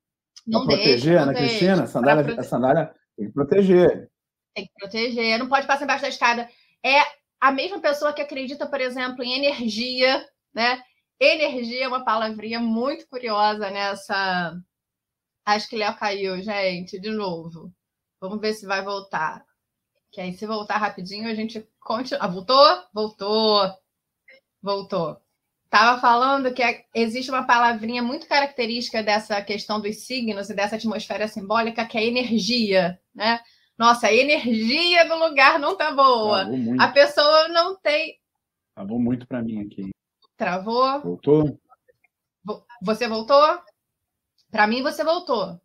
Não 0.45 0.65
pra 0.65 0.75
proteger, 0.75 1.17
Ana 1.17 1.33
Cristina, 1.33 1.83
a 1.83 1.87
sandália, 1.87 2.23
prote... 2.23 2.39
a 2.39 2.43
sandália 2.43 2.93
tem 3.17 3.27
que 3.27 3.33
proteger. 3.33 4.09
Tem 4.53 4.65
que 4.65 4.71
proteger, 4.77 5.39
não 5.39 5.47
pode 5.47 5.65
passar 5.65 5.85
embaixo 5.85 6.03
da 6.03 6.09
escada. 6.09 6.47
É 6.85 6.99
a 7.39 7.51
mesma 7.51 7.79
pessoa 7.79 8.13
que 8.13 8.21
acredita, 8.21 8.67
por 8.67 8.79
exemplo, 8.79 9.23
em 9.23 9.33
energia, 9.33 10.23
né? 10.53 10.79
Energia 11.23 11.85
é 11.85 11.87
uma 11.87 12.03
palavrinha 12.03 12.59
muito 12.59 13.07
curiosa 13.07 13.69
nessa. 13.69 14.59
Acho 15.45 15.69
que 15.69 15.77
Léo 15.77 15.95
caiu, 15.95 16.41
gente, 16.41 16.99
de 16.99 17.09
novo. 17.09 17.71
Vamos 18.19 18.41
ver 18.41 18.53
se 18.53 18.65
vai 18.65 18.83
voltar. 18.83 19.45
Que 20.11 20.19
aí, 20.19 20.33
se 20.33 20.45
voltar 20.45 20.77
rapidinho, 20.77 21.29
a 21.29 21.33
gente 21.33 21.65
continua. 21.79 22.25
Ah, 22.25 22.27
voltou? 22.27 22.83
Voltou. 22.93 23.73
Voltou. 24.61 25.17
Estava 25.63 25.99
falando 26.01 26.53
que 26.53 26.61
é, 26.61 26.83
existe 26.93 27.31
uma 27.31 27.47
palavrinha 27.47 28.03
muito 28.03 28.27
característica 28.27 29.01
dessa 29.01 29.41
questão 29.41 29.79
dos 29.79 30.05
signos 30.05 30.49
e 30.49 30.53
dessa 30.53 30.75
atmosfera 30.75 31.27
simbólica, 31.29 31.85
que 31.85 31.97
é 31.97 32.05
energia, 32.05 32.99
né? 33.15 33.39
Nossa, 33.77 34.07
a 34.07 34.13
energia 34.13 35.07
do 35.07 35.15
lugar 35.15 35.57
não 35.57 35.77
tá 35.77 35.91
boa. 35.93 36.45
A 36.79 36.89
pessoa 36.89 37.47
não 37.47 37.79
tem. 37.79 38.19
Travou 38.75 38.99
muito 38.99 39.25
para 39.25 39.41
mim 39.41 39.65
aqui. 39.65 39.92
Travou? 40.37 41.01
Voltou? 41.01 41.59
Você 42.81 43.07
voltou? 43.07 43.59
Para 44.51 44.67
mim, 44.67 44.83
você 44.83 45.03
voltou. 45.03 45.59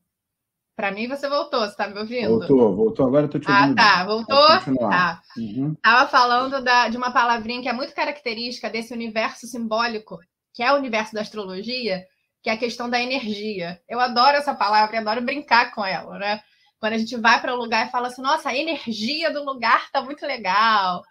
Para 0.78 0.92
mim, 0.92 1.08
você 1.08 1.28
voltou, 1.28 1.60
você 1.60 1.70
está 1.70 1.88
me 1.88 1.98
ouvindo? 1.98 2.38
Voltou, 2.38 2.76
voltou. 2.76 3.06
Agora 3.06 3.26
eu 3.26 3.30
tô 3.30 3.38
te 3.40 3.50
ouvindo. 3.50 3.72
Ah, 3.80 3.96
tá. 3.96 4.04
Voltou? 4.04 4.78
Tá. 4.78 5.20
Uhum. 5.36 5.74
Tava 5.82 6.08
falando 6.08 6.62
da, 6.62 6.88
de 6.88 6.96
uma 6.96 7.10
palavrinha 7.10 7.60
que 7.60 7.68
é 7.68 7.72
muito 7.72 7.92
característica 7.92 8.70
desse 8.70 8.94
universo 8.94 9.46
simbólico, 9.48 10.20
que 10.54 10.62
é 10.62 10.72
o 10.72 10.76
universo 10.76 11.14
da 11.14 11.20
astrologia, 11.22 12.06
que 12.40 12.48
é 12.48 12.52
a 12.52 12.56
questão 12.56 12.88
da 12.88 13.00
energia. 13.00 13.80
Eu 13.88 13.98
adoro 13.98 14.36
essa 14.36 14.54
palavra 14.54 14.94
e 14.94 14.98
adoro 15.00 15.20
brincar 15.20 15.74
com 15.74 15.84
ela, 15.84 16.16
né? 16.16 16.40
Quando 16.78 16.92
a 16.92 16.98
gente 16.98 17.16
vai 17.16 17.40
para 17.40 17.52
um 17.54 17.58
lugar 17.58 17.88
e 17.88 17.90
fala 17.90 18.06
assim, 18.06 18.22
nossa, 18.22 18.50
a 18.50 18.56
energia 18.56 19.32
do 19.32 19.44
lugar 19.44 19.90
tá 19.90 20.00
muito 20.00 20.24
legal. 20.24 21.02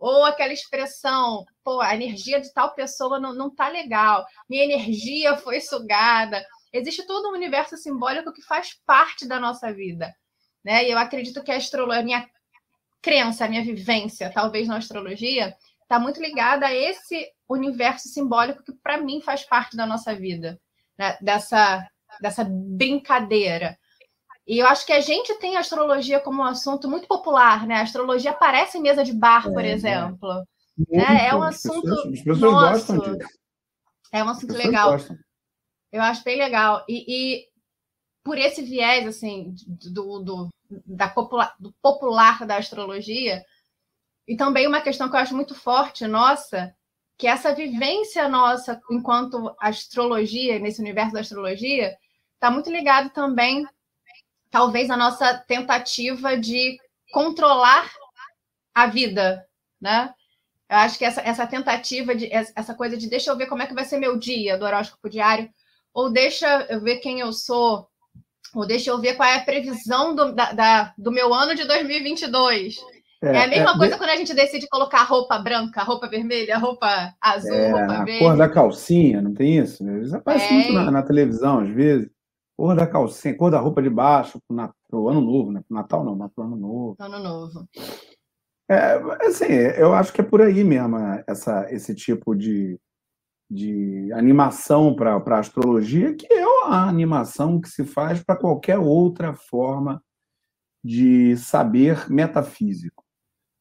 Ou 0.00 0.24
aquela 0.24 0.52
expressão, 0.52 1.44
pô, 1.62 1.80
a 1.80 1.94
energia 1.94 2.40
de 2.40 2.52
tal 2.52 2.74
pessoa 2.74 3.20
não, 3.20 3.32
não 3.32 3.54
tá 3.54 3.68
legal, 3.68 4.26
minha 4.48 4.64
energia 4.64 5.36
foi 5.36 5.60
sugada 5.60 6.42
existe 6.72 7.06
todo 7.06 7.28
um 7.28 7.34
universo 7.34 7.76
simbólico 7.76 8.32
que 8.32 8.42
faz 8.42 8.74
parte 8.86 9.26
da 9.26 9.40
nossa 9.40 9.72
vida. 9.72 10.14
Né? 10.64 10.84
E 10.84 10.90
eu 10.90 10.98
acredito 10.98 11.42
que 11.42 11.50
a 11.50 11.56
astrologia, 11.56 12.00
a 12.00 12.04
minha 12.04 12.28
crença, 13.02 13.44
a 13.44 13.48
minha 13.48 13.64
vivência, 13.64 14.30
talvez 14.32 14.68
na 14.68 14.76
astrologia, 14.76 15.56
está 15.82 15.98
muito 15.98 16.20
ligada 16.20 16.66
a 16.66 16.74
esse 16.74 17.28
universo 17.48 18.08
simbólico 18.08 18.62
que, 18.62 18.72
para 18.72 18.98
mim, 18.98 19.20
faz 19.20 19.42
parte 19.44 19.76
da 19.76 19.86
nossa 19.86 20.14
vida, 20.14 20.60
né? 20.98 21.16
dessa, 21.20 21.86
dessa 22.20 22.44
brincadeira. 22.44 23.78
E 24.50 24.58
eu 24.58 24.66
acho 24.66 24.84
que 24.84 24.92
a 24.92 25.00
gente 25.00 25.32
tem 25.36 25.56
a 25.56 25.60
astrologia 25.60 26.18
como 26.18 26.42
um 26.42 26.44
assunto 26.44 26.88
muito 26.88 27.06
popular, 27.06 27.68
né? 27.68 27.76
A 27.76 27.82
astrologia 27.82 28.32
aparece 28.32 28.78
em 28.78 28.82
mesa 28.82 29.04
de 29.04 29.12
bar, 29.12 29.44
por 29.44 29.64
é, 29.64 29.70
exemplo. 29.70 30.28
É, 30.90 31.28
é 31.28 31.34
um 31.36 31.42
assunto. 31.44 31.88
As 31.88 31.94
pessoas, 31.94 32.14
as 32.14 32.24
pessoas 32.24 32.52
nosso, 32.52 32.72
gostam 32.72 33.16
disso. 33.16 33.30
É 34.10 34.24
um 34.24 34.28
assunto 34.28 34.52
legal. 34.54 34.90
Gostam. 34.90 35.16
Eu 35.92 36.02
acho 36.02 36.24
bem 36.24 36.36
legal. 36.36 36.84
E, 36.88 37.04
e 37.06 37.44
por 38.24 38.38
esse 38.38 38.60
viés, 38.62 39.06
assim, 39.06 39.54
do, 39.68 40.18
do, 40.18 40.48
da 40.84 41.08
popular, 41.08 41.54
do 41.60 41.72
popular 41.80 42.44
da 42.44 42.56
astrologia, 42.56 43.44
e 44.26 44.36
também 44.36 44.66
uma 44.66 44.80
questão 44.80 45.08
que 45.08 45.14
eu 45.14 45.20
acho 45.20 45.36
muito 45.36 45.54
forte, 45.54 46.08
nossa, 46.08 46.74
que 47.16 47.28
essa 47.28 47.54
vivência 47.54 48.28
nossa 48.28 48.80
enquanto 48.90 49.54
astrologia, 49.60 50.58
nesse 50.58 50.80
universo 50.80 51.12
da 51.12 51.20
astrologia, 51.20 51.96
está 52.34 52.50
muito 52.50 52.68
ligado 52.68 53.10
também, 53.10 53.64
talvez, 54.50 54.90
à 54.90 54.96
nossa 54.96 55.34
tentativa 55.46 56.36
de 56.36 56.78
controlar 57.12 57.90
a 58.74 58.86
vida, 58.86 59.44
né? 59.80 60.12
Eu 60.70 60.76
acho 60.76 60.98
que 60.98 61.04
essa, 61.04 61.20
essa 61.22 61.46
tentativa 61.46 62.14
de 62.14 62.28
essa 62.32 62.74
coisa 62.74 62.96
de 62.96 63.08
deixa 63.08 63.30
eu 63.30 63.36
ver 63.36 63.46
como 63.46 63.62
é 63.62 63.66
que 63.66 63.74
vai 63.74 63.84
ser 63.84 63.98
meu 63.98 64.16
dia 64.16 64.56
do 64.56 64.64
horóscopo 64.64 65.10
diário, 65.10 65.50
ou 65.92 66.10
deixa 66.10 66.66
eu 66.70 66.80
ver 66.80 66.98
quem 66.98 67.18
eu 67.18 67.32
sou, 67.32 67.88
ou 68.54 68.64
deixa 68.64 68.90
eu 68.90 69.00
ver 69.00 69.14
qual 69.14 69.28
é 69.28 69.36
a 69.36 69.44
previsão 69.44 70.14
do, 70.14 70.32
da, 70.32 70.52
da 70.52 70.94
do 70.96 71.10
meu 71.10 71.34
ano 71.34 71.54
de 71.56 71.64
2022. 71.64 72.76
É, 73.22 73.36
é 73.36 73.44
a 73.44 73.48
mesma 73.48 73.72
é, 73.72 73.76
coisa 73.76 73.92
de... 73.94 73.98
quando 73.98 74.10
a 74.10 74.16
gente 74.16 74.32
decide 74.32 74.68
colocar 74.68 75.02
roupa 75.02 75.38
branca, 75.38 75.82
roupa 75.82 76.08
vermelha, 76.08 76.56
roupa 76.56 77.14
azul, 77.20 77.52
é, 77.52 77.70
roupa 77.70 78.04
verde. 78.04 78.24
A 78.24 78.28
cor 78.28 78.36
da 78.36 78.48
calcinha, 78.48 79.20
não 79.20 79.34
tem 79.34 79.58
isso? 79.58 79.84
Isso 79.98 80.16
aparece 80.16 80.52
muito 80.52 80.72
na, 80.72 80.90
na, 80.90 81.02
televisão, 81.02 81.60
às 81.60 81.68
vezes. 81.68 82.08
Cor 82.60 82.76
da 82.76 82.86
calcinha, 82.86 83.34
cor 83.34 83.50
da 83.50 83.58
roupa 83.58 83.80
de 83.80 83.88
baixo 83.88 84.38
para 84.46 84.74
o 84.92 85.08
ano 85.08 85.22
novo, 85.22 85.50
né? 85.50 85.62
Pro 85.66 85.74
Natal 85.74 86.04
não, 86.04 86.14
mas 86.14 86.30
para 86.30 86.44
o 86.44 86.46
ano 86.46 86.56
novo. 86.56 86.96
Ano 86.98 87.18
novo. 87.18 87.66
É, 88.70 88.96
assim, 89.26 89.46
eu 89.78 89.94
acho 89.94 90.12
que 90.12 90.20
é 90.20 90.24
por 90.24 90.42
aí 90.42 90.62
mesmo 90.62 90.98
essa, 91.26 91.72
esse 91.72 91.94
tipo 91.94 92.34
de, 92.34 92.78
de 93.50 94.12
animação 94.12 94.94
para 94.94 95.16
a 95.16 95.38
astrologia, 95.38 96.14
que 96.14 96.30
é 96.30 96.44
a 96.66 96.86
animação 96.86 97.58
que 97.58 97.70
se 97.70 97.82
faz 97.82 98.22
para 98.22 98.36
qualquer 98.36 98.78
outra 98.78 99.32
forma 99.32 100.04
de 100.84 101.38
saber 101.38 102.10
metafísico, 102.10 103.02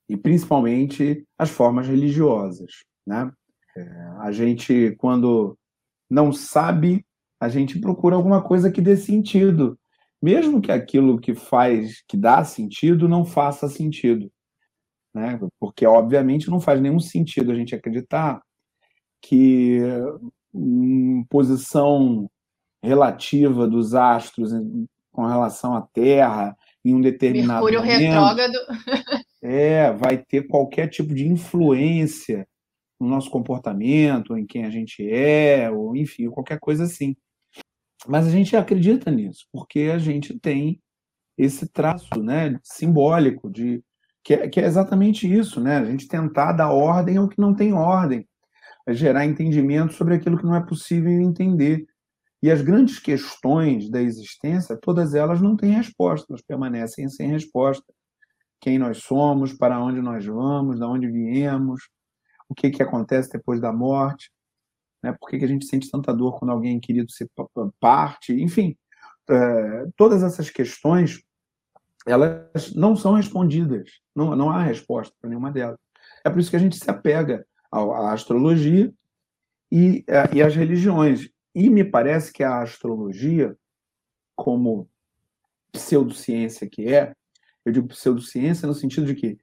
e 0.09 0.17
principalmente 0.17 1.25
as 1.37 1.49
formas 1.49 1.87
religiosas. 1.87 2.83
Né? 3.07 3.31
É, 3.77 3.89
a 4.19 4.29
gente, 4.33 4.93
quando 4.97 5.57
não 6.09 6.33
sabe, 6.33 7.05
a 7.39 7.47
gente 7.47 7.79
procura 7.79 8.15
alguma 8.15 8.41
coisa 8.41 8.71
que 8.71 8.81
dê 8.81 8.97
sentido, 8.97 9.79
mesmo 10.21 10.61
que 10.61 10.71
aquilo 10.71 11.19
que 11.19 11.33
faz, 11.33 12.03
que 12.07 12.17
dá 12.17 12.43
sentido, 12.43 13.07
não 13.07 13.23
faça 13.23 13.69
sentido. 13.69 14.31
Né? 15.13 15.39
Porque, 15.59 15.85
obviamente, 15.85 16.49
não 16.49 16.59
faz 16.59 16.81
nenhum 16.81 16.99
sentido 16.99 17.51
a 17.51 17.55
gente 17.55 17.73
acreditar 17.73 18.41
que 19.21 19.79
posição 21.29 22.29
relativa 22.81 23.67
dos 23.67 23.93
astros 23.93 24.51
com 25.11 25.25
relação 25.25 25.75
à 25.75 25.81
Terra 25.81 26.55
em 26.83 26.95
um 26.95 27.01
determinado 27.01 27.65
Mercúrio 27.65 27.81
momento, 27.81 27.99
retrógrado. 27.99 28.57
é, 29.41 29.91
vai 29.93 30.17
ter 30.17 30.47
qualquer 30.47 30.87
tipo 30.87 31.13
de 31.13 31.27
influência 31.27 32.47
no 32.99 33.07
nosso 33.07 33.29
comportamento, 33.29 34.37
em 34.37 34.45
quem 34.45 34.65
a 34.65 34.69
gente 34.69 35.09
é, 35.09 35.69
ou 35.69 35.95
enfim, 35.95 36.29
qualquer 36.29 36.59
coisa 36.59 36.83
assim. 36.83 37.15
Mas 38.07 38.27
a 38.27 38.29
gente 38.29 38.55
acredita 38.55 39.11
nisso, 39.11 39.45
porque 39.51 39.91
a 39.93 39.97
gente 39.97 40.37
tem 40.39 40.81
esse 41.37 41.67
traço 41.67 42.21
né, 42.21 42.59
simbólico 42.63 43.49
de 43.49 43.83
que 44.23 44.33
é, 44.33 44.49
que 44.49 44.59
é 44.59 44.65
exatamente 44.65 45.31
isso, 45.31 45.61
né? 45.61 45.77
A 45.77 45.85
gente 45.85 46.07
tentar 46.07 46.51
dar 46.51 46.71
ordem 46.71 47.17
ao 47.17 47.27
que 47.27 47.39
não 47.39 47.53
tem 47.53 47.73
ordem 47.73 48.27
é 48.85 48.93
gerar 48.93 49.25
entendimento 49.25 49.93
sobre 49.93 50.15
aquilo 50.15 50.37
que 50.37 50.45
não 50.45 50.55
é 50.55 50.65
possível 50.65 51.11
entender. 51.11 51.85
E 52.41 52.49
as 52.49 52.61
grandes 52.61 52.99
questões 52.99 53.89
da 53.89 54.01
existência, 54.01 54.77
todas 54.77 55.13
elas 55.13 55.41
não 55.41 55.55
têm 55.57 55.71
resposta, 55.71 56.27
elas 56.29 56.41
permanecem 56.41 57.07
sem 57.09 57.29
resposta. 57.29 57.85
Quem 58.61 58.77
nós 58.77 58.99
somos, 58.99 59.53
para 59.53 59.79
onde 59.79 60.01
nós 60.01 60.25
vamos, 60.25 60.77
de 60.77 60.83
onde 60.83 61.07
viemos, 61.07 61.81
o 62.47 62.55
que, 62.55 62.69
que 62.69 62.83
acontece 62.83 63.31
depois 63.31 63.61
da 63.61 63.71
morte, 63.71 64.31
né? 65.01 65.15
por 65.19 65.29
que, 65.29 65.39
que 65.39 65.45
a 65.45 65.47
gente 65.47 65.65
sente 65.65 65.89
tanta 65.89 66.13
dor 66.13 66.37
quando 66.39 66.51
alguém 66.51 66.79
querido 66.79 67.11
se 67.11 67.29
parte, 67.79 68.33
enfim, 68.33 68.75
é, 69.29 69.85
todas 69.95 70.23
essas 70.23 70.49
questões 70.49 71.21
elas 72.05 72.73
não 72.73 72.95
são 72.95 73.13
respondidas, 73.13 73.89
não, 74.15 74.35
não 74.35 74.49
há 74.49 74.63
resposta 74.63 75.13
para 75.19 75.29
nenhuma 75.29 75.51
delas. 75.51 75.77
É 76.23 76.29
por 76.29 76.39
isso 76.39 76.49
que 76.49 76.55
a 76.55 76.59
gente 76.59 76.77
se 76.77 76.89
apega 76.89 77.45
a 77.71 78.11
astrologia 78.11 78.91
e, 79.71 80.03
é, 80.07 80.35
e 80.35 80.41
as 80.41 80.55
religiões. 80.55 81.29
E 81.53 81.69
me 81.69 81.83
parece 81.83 82.31
que 82.31 82.43
a 82.43 82.61
astrologia, 82.61 83.55
como 84.35 84.89
pseudociência 85.71 86.67
que 86.67 86.91
é, 86.91 87.13
eu 87.65 87.71
digo 87.71 87.87
pseudociência 87.87 88.67
no 88.67 88.73
sentido 88.73 89.05
de 89.05 89.15
que 89.15 89.37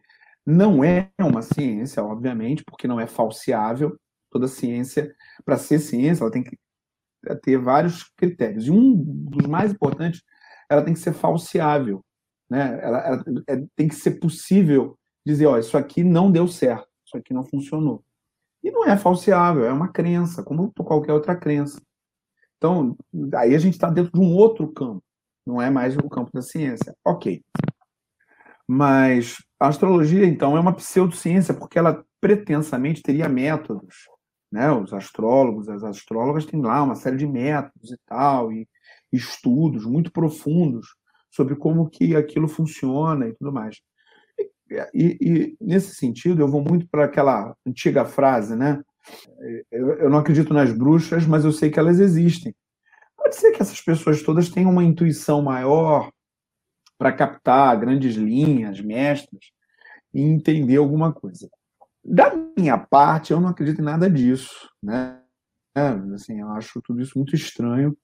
não 0.44 0.82
é 0.82 1.10
uma 1.20 1.42
ciência, 1.42 2.02
obviamente, 2.02 2.64
porque 2.64 2.86
não 2.86 3.00
é 3.00 3.06
falseável. 3.06 3.98
Toda 4.36 4.48
ciência, 4.48 5.14
para 5.46 5.56
ser 5.56 5.78
ciência, 5.78 6.22
ela 6.22 6.30
tem 6.30 6.44
que 6.44 6.58
ter 7.42 7.56
vários 7.56 8.04
critérios. 8.14 8.66
E 8.66 8.70
um 8.70 8.94
dos 8.94 9.46
mais 9.46 9.72
importantes, 9.72 10.22
ela 10.68 10.82
tem 10.82 10.92
que 10.92 11.00
ser 11.00 11.14
falseável. 11.14 12.04
Né? 12.50 12.78
Ela, 12.82 12.98
ela 12.98 13.24
é, 13.48 13.64
tem 13.74 13.88
que 13.88 13.94
ser 13.94 14.20
possível 14.20 14.98
dizer, 15.24 15.46
ó, 15.46 15.56
isso 15.56 15.78
aqui 15.78 16.04
não 16.04 16.30
deu 16.30 16.46
certo, 16.46 16.86
isso 17.02 17.16
aqui 17.16 17.32
não 17.32 17.44
funcionou. 17.44 18.04
E 18.62 18.70
não 18.70 18.84
é 18.84 18.98
falseável, 18.98 19.64
é 19.64 19.72
uma 19.72 19.88
crença, 19.88 20.42
como 20.42 20.70
qualquer 20.72 21.14
outra 21.14 21.34
crença. 21.34 21.80
Então, 22.58 22.94
aí 23.36 23.54
a 23.54 23.58
gente 23.58 23.74
está 23.74 23.88
dentro 23.88 24.12
de 24.12 24.20
um 24.20 24.34
outro 24.34 24.70
campo, 24.70 25.02
não 25.46 25.62
é 25.62 25.70
mais 25.70 25.96
o 25.96 26.10
campo 26.10 26.30
da 26.34 26.42
ciência. 26.42 26.94
Ok. 27.02 27.42
Mas 28.68 29.36
a 29.58 29.68
astrologia, 29.68 30.26
então, 30.26 30.58
é 30.58 30.60
uma 30.60 30.74
pseudociência, 30.74 31.54
porque 31.54 31.78
ela 31.78 32.04
pretensamente 32.20 33.02
teria 33.02 33.28
métodos. 33.28 34.08
Né? 34.50 34.70
Os 34.70 34.92
astrólogos, 34.92 35.68
as 35.68 35.82
astrólogas 35.82 36.46
têm 36.46 36.60
lá 36.60 36.82
uma 36.82 36.94
série 36.94 37.16
de 37.16 37.26
métodos 37.26 37.90
e 37.90 37.98
tal, 38.06 38.52
e 38.52 38.68
estudos 39.12 39.84
muito 39.84 40.12
profundos 40.12 40.94
sobre 41.30 41.56
como 41.56 41.88
que 41.88 42.16
aquilo 42.16 42.48
funciona 42.48 43.28
e 43.28 43.34
tudo 43.34 43.52
mais. 43.52 43.80
E, 44.92 45.18
e, 45.20 45.56
nesse 45.60 45.94
sentido, 45.94 46.42
eu 46.42 46.48
vou 46.48 46.62
muito 46.62 46.88
para 46.88 47.04
aquela 47.04 47.54
antiga 47.66 48.04
frase, 48.04 48.56
né? 48.56 48.82
Eu, 49.70 49.92
eu, 49.98 50.10
não 50.10 50.18
acredito 50.18 50.52
nas 50.52 50.72
bruxas, 50.72 51.24
mas 51.26 51.44
eu 51.44 51.52
sei 51.52 51.70
que 51.70 51.78
elas 51.78 52.00
existem. 52.00 52.54
Pode 53.16 53.36
ser 53.36 53.52
que 53.52 53.62
essas 53.62 53.80
pessoas 53.80 54.22
todas 54.22 54.48
tenham 54.48 54.70
uma 54.70 54.82
intuição 54.82 55.40
maior 55.42 56.10
para 56.98 57.12
captar 57.12 57.78
grandes 57.78 58.16
linhas, 58.16 58.80
mestras 58.80 59.44
e 60.12 60.20
entender 60.22 60.76
alguma 60.76 61.12
coisa. 61.12 61.48
Da 62.08 62.32
minha 62.56 62.78
parte, 62.78 63.32
eu 63.32 63.40
não 63.40 63.48
acredito 63.48 63.80
em 63.80 63.84
nada 63.84 64.08
disso, 64.08 64.70
né? 64.80 65.20
Assim, 66.14 66.40
eu 66.40 66.48
acho 66.50 66.80
tudo 66.80 67.02
isso 67.02 67.18
muito 67.18 67.34
estranho, 67.34 67.96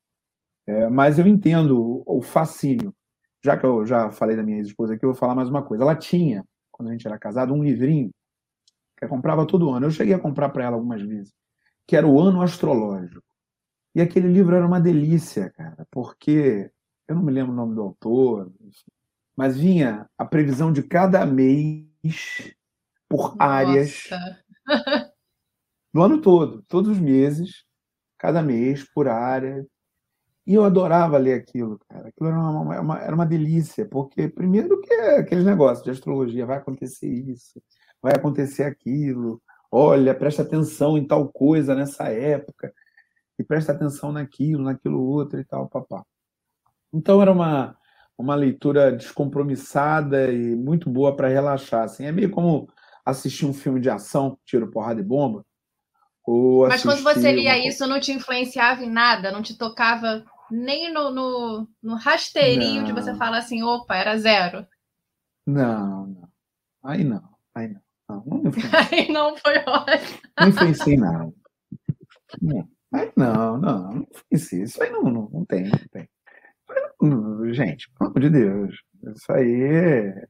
é, 0.67 0.89
mas 0.89 1.21
eu 1.21 1.27
entendo 1.27 2.03
o 2.05 2.21
fascínio. 2.21 2.93
Já 3.45 3.57
que 3.57 3.65
eu 3.65 3.87
já 3.87 4.11
falei 4.11 4.37
da 4.37 4.43
minha 4.43 4.59
ex-esposa 4.59 4.95
aqui, 4.95 5.05
eu 5.05 5.11
vou 5.11 5.19
falar 5.19 5.37
mais 5.37 5.49
uma 5.49 5.63
coisa. 5.63 5.85
Ela 5.85 5.95
tinha, 5.95 6.45
quando 6.71 6.89
a 6.89 6.93
gente 6.93 7.07
era 7.07 7.19
casado, 7.19 7.55
um 7.55 7.63
livrinho 7.63 8.11
que 8.99 9.05
eu 9.05 9.09
comprava 9.09 9.47
todo 9.47 9.71
ano. 9.71 9.87
Eu 9.87 9.91
cheguei 9.91 10.15
a 10.15 10.19
comprar 10.19 10.49
para 10.49 10.65
ela 10.65 10.77
algumas 10.77 11.01
vezes, 11.01 11.33
que 11.87 11.97
era 11.97 12.07
o 12.07 12.21
Ano 12.21 12.43
Astrológico. 12.43 13.23
E 13.95 14.01
aquele 14.01 14.29
livro 14.29 14.57
era 14.57 14.67
uma 14.67 14.81
delícia, 14.81 15.51
cara, 15.51 15.87
porque 15.91 16.71
eu 17.07 17.15
não 17.15 17.23
me 17.23 17.33
lembro 17.33 17.53
o 17.53 17.57
nome 17.57 17.75
do 17.75 17.83
autor, 17.83 18.53
mas 19.37 19.57
vinha 19.57 20.09
a 20.19 20.25
previsão 20.25 20.73
de 20.73 20.83
cada 20.83 21.25
mês 21.25 22.53
por 23.13 23.37
Nossa. 23.37 23.45
áreas 23.45 24.09
do 25.93 26.01
ano 26.01 26.23
todo, 26.23 26.63
todos 26.63 26.93
os 26.93 26.99
meses, 26.99 27.65
cada 28.19 28.41
mês 28.43 28.83
por 28.95 29.07
área. 29.07 29.67
E 30.47 30.55
eu 30.55 30.65
adorava 30.65 31.19
ler 31.19 31.35
aquilo, 31.35 31.79
cara. 31.89 32.09
Aquilo 32.09 32.31
era 32.31 32.39
uma, 32.39 32.81
uma, 32.81 32.99
era 32.99 33.15
uma 33.15 33.27
delícia, 33.27 33.87
porque, 33.87 34.29
primeiro, 34.29 34.81
que 34.81 34.93
é 34.93 35.19
aqueles 35.19 35.45
negócios 35.45 35.85
de 35.85 35.91
astrologia, 35.91 36.47
vai 36.47 36.57
acontecer 36.57 37.07
isso, 37.07 37.63
vai 38.01 38.15
acontecer 38.15 38.65
aquilo, 38.65 39.41
olha, 39.71 40.15
presta 40.15 40.43
atenção 40.43 40.97
em 40.99 41.07
tal 41.07 41.29
coisa 41.29 41.75
nessa 41.75 42.09
época, 42.09 42.73
e 43.39 43.45
presta 43.45 43.73
atenção 43.73 44.11
naquilo, 44.11 44.65
naquilo 44.65 45.01
outro 45.01 45.39
e 45.39 45.45
tal, 45.45 45.69
papá. 45.69 46.05
Então, 46.93 47.23
era 47.23 47.31
uma, 47.31 47.77
uma 48.19 48.35
leitura 48.35 48.91
descompromissada 48.91 50.33
e 50.33 50.57
muito 50.57 50.91
boa 50.91 51.15
para 51.15 51.29
relaxar. 51.29 51.85
Assim. 51.85 52.05
É 52.05 52.11
meio 52.11 52.31
como 52.31 52.69
assistir 53.05 53.47
um 53.47 53.53
filme 53.53 53.81
de 53.81 53.91
ação, 53.91 54.39
tiro, 54.45 54.71
porrada 54.71 55.01
e 55.01 55.05
bomba. 55.05 55.45
Mas 56.69 56.83
quando 56.83 57.03
você 57.03 57.33
lia 57.33 57.57
uma... 57.57 57.67
isso, 57.67 57.87
não 57.87 57.99
te 57.99 58.13
influenciava 58.13 58.85
em 58.85 58.91
nada? 58.91 59.33
Não 59.33 59.43
te 59.43 59.59
tocava 59.59 60.25
nem 60.51 60.93
no, 60.93 61.11
no, 61.11 61.69
no 61.83 61.95
rasteirinho 61.97 62.83
não. 62.83 62.85
de 62.85 62.93
você 62.93 63.15
falar 63.17 63.39
assim, 63.39 63.63
opa, 63.63 63.97
era 63.97 64.17
zero? 64.19 64.67
Não, 65.47 66.07
não. 66.07 66.29
Aí 66.85 67.03
não, 67.03 67.29
aí 67.55 67.69
não. 67.69 67.83
Não, 68.09 68.25
não 68.27 68.53
aí 68.93 69.11
não 69.11 69.37
foi 69.37 69.59
ótimo. 69.59 70.21
Não 70.39 70.49
influenciei 70.49 70.97
nada. 70.97 71.33
Não, 72.41 72.69
aí 72.93 73.13
não, 73.17 73.59
não, 73.59 73.93
não 73.93 74.03
influenciei. 74.03 74.63
Isso 74.63 74.83
aí 74.83 74.91
não, 74.91 75.03
não, 75.05 75.29
não 75.33 75.45
tem, 75.45 75.65
não 75.65 75.79
tem. 75.91 76.09
Gente, 77.53 77.91
pelo 77.99 78.11
amor 78.11 78.21
de 78.21 78.31
Deus, 78.31 78.77
isso 79.17 79.33
aí 79.33 79.63
é, 79.63 80.29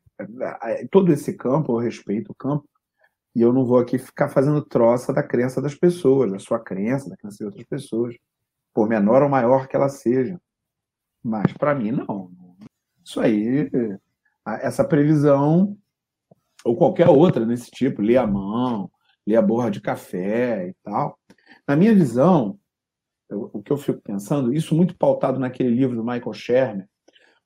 todo 0.90 1.12
esse 1.12 1.34
campo, 1.34 1.72
eu 1.72 1.78
respeito 1.78 2.32
o 2.32 2.34
campo, 2.34 2.68
e 3.34 3.40
eu 3.40 3.52
não 3.52 3.64
vou 3.64 3.78
aqui 3.78 3.98
ficar 3.98 4.28
fazendo 4.28 4.62
troça 4.62 5.12
da 5.12 5.22
crença 5.22 5.60
das 5.60 5.74
pessoas, 5.74 6.30
da 6.30 6.38
sua 6.38 6.58
crença, 6.58 7.08
da 7.08 7.16
crença 7.16 7.38
de 7.38 7.44
outras 7.44 7.64
pessoas, 7.64 8.14
por 8.74 8.88
menor 8.88 9.22
ou 9.22 9.28
maior 9.28 9.66
que 9.68 9.76
ela 9.76 9.88
seja. 9.88 10.40
Mas 11.22 11.52
para 11.52 11.74
mim, 11.74 11.92
não. 11.92 12.30
Isso 13.04 13.20
aí, 13.20 13.70
essa 14.44 14.84
previsão, 14.84 15.76
ou 16.64 16.76
qualquer 16.76 17.08
outra 17.08 17.44
desse 17.46 17.70
tipo, 17.70 18.02
ler 18.02 18.18
a 18.18 18.26
mão, 18.26 18.90
ler 19.26 19.36
a 19.36 19.42
borra 19.42 19.70
de 19.70 19.80
café 19.80 20.68
e 20.68 20.74
tal. 20.82 21.18
Na 21.66 21.76
minha 21.76 21.94
visão, 21.94 22.58
o 23.30 23.62
que 23.62 23.72
eu 23.72 23.76
fico 23.76 24.00
pensando, 24.00 24.52
isso 24.52 24.74
muito 24.74 24.96
pautado 24.96 25.38
naquele 25.38 25.70
livro 25.70 25.96
do 25.96 26.04
Michael 26.04 26.32
Shermer, 26.34 26.88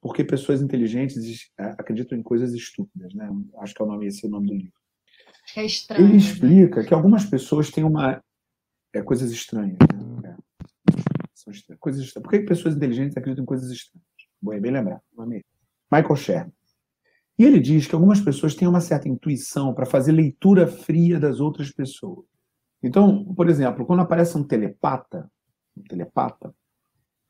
porque 0.01 0.25
pessoas 0.25 0.63
inteligentes 0.63 1.51
é, 1.59 1.65
acreditam 1.65 2.17
em 2.19 2.23
coisas 2.23 2.53
estúpidas, 2.53 3.15
né? 3.15 3.29
Acho 3.59 3.75
que 3.75 3.83
é 3.83 3.85
o 3.85 3.89
nome 3.89 4.07
esse 4.07 4.25
é 4.25 4.29
o 4.29 4.31
nome 4.31 4.49
do 4.49 4.55
livro. 4.55 4.81
É 5.57 5.65
estranho. 5.65 6.05
Ele 6.05 6.13
né? 6.13 6.19
explica 6.19 6.85
que 6.85 6.95
algumas 6.95 7.25
pessoas 7.25 7.71
têm 7.71 7.85
uma 7.85 8.23
é 8.93 9.03
coisas 9.03 9.31
estranhas. 9.31 9.77
Né? 10.23 10.31
É. 10.31 10.37
São 11.35 11.53
estranhas. 11.53 11.81
Coisas 11.81 12.03
estranhas. 12.03 12.25
Por 12.25 12.31
que 12.31 12.47
pessoas 12.47 12.77
inteligentes 12.77 13.17
acreditam 13.17 13.43
em 13.43 13.47
coisas 13.47 13.71
estranhas? 13.71 14.07
Bom, 14.41 14.53
é 14.53 14.61
bem 14.61 14.73
lembrar. 14.73 15.03
Nome 15.15 15.39
é 15.39 15.43
Michael 15.97 16.17
Sherman. 16.17 16.53
E 17.39 17.45
ele 17.45 17.61
diz 17.61 17.87
que 17.87 17.95
algumas 17.95 18.21
pessoas 18.21 18.55
têm 18.55 18.67
uma 18.67 18.81
certa 18.81 19.09
intuição 19.09 19.75
para 19.75 19.85
fazer 19.85 20.13
leitura 20.13 20.67
fria 20.67 21.21
das 21.21 21.39
outras 21.39 21.71
pessoas. 21.71 22.25
Então, 22.83 23.25
por 23.35 23.49
exemplo, 23.49 23.85
quando 23.85 24.01
aparece 24.01 24.39
um 24.39 24.45
telepata, 24.45 25.31
um 25.77 25.83
telepata, 25.83 26.55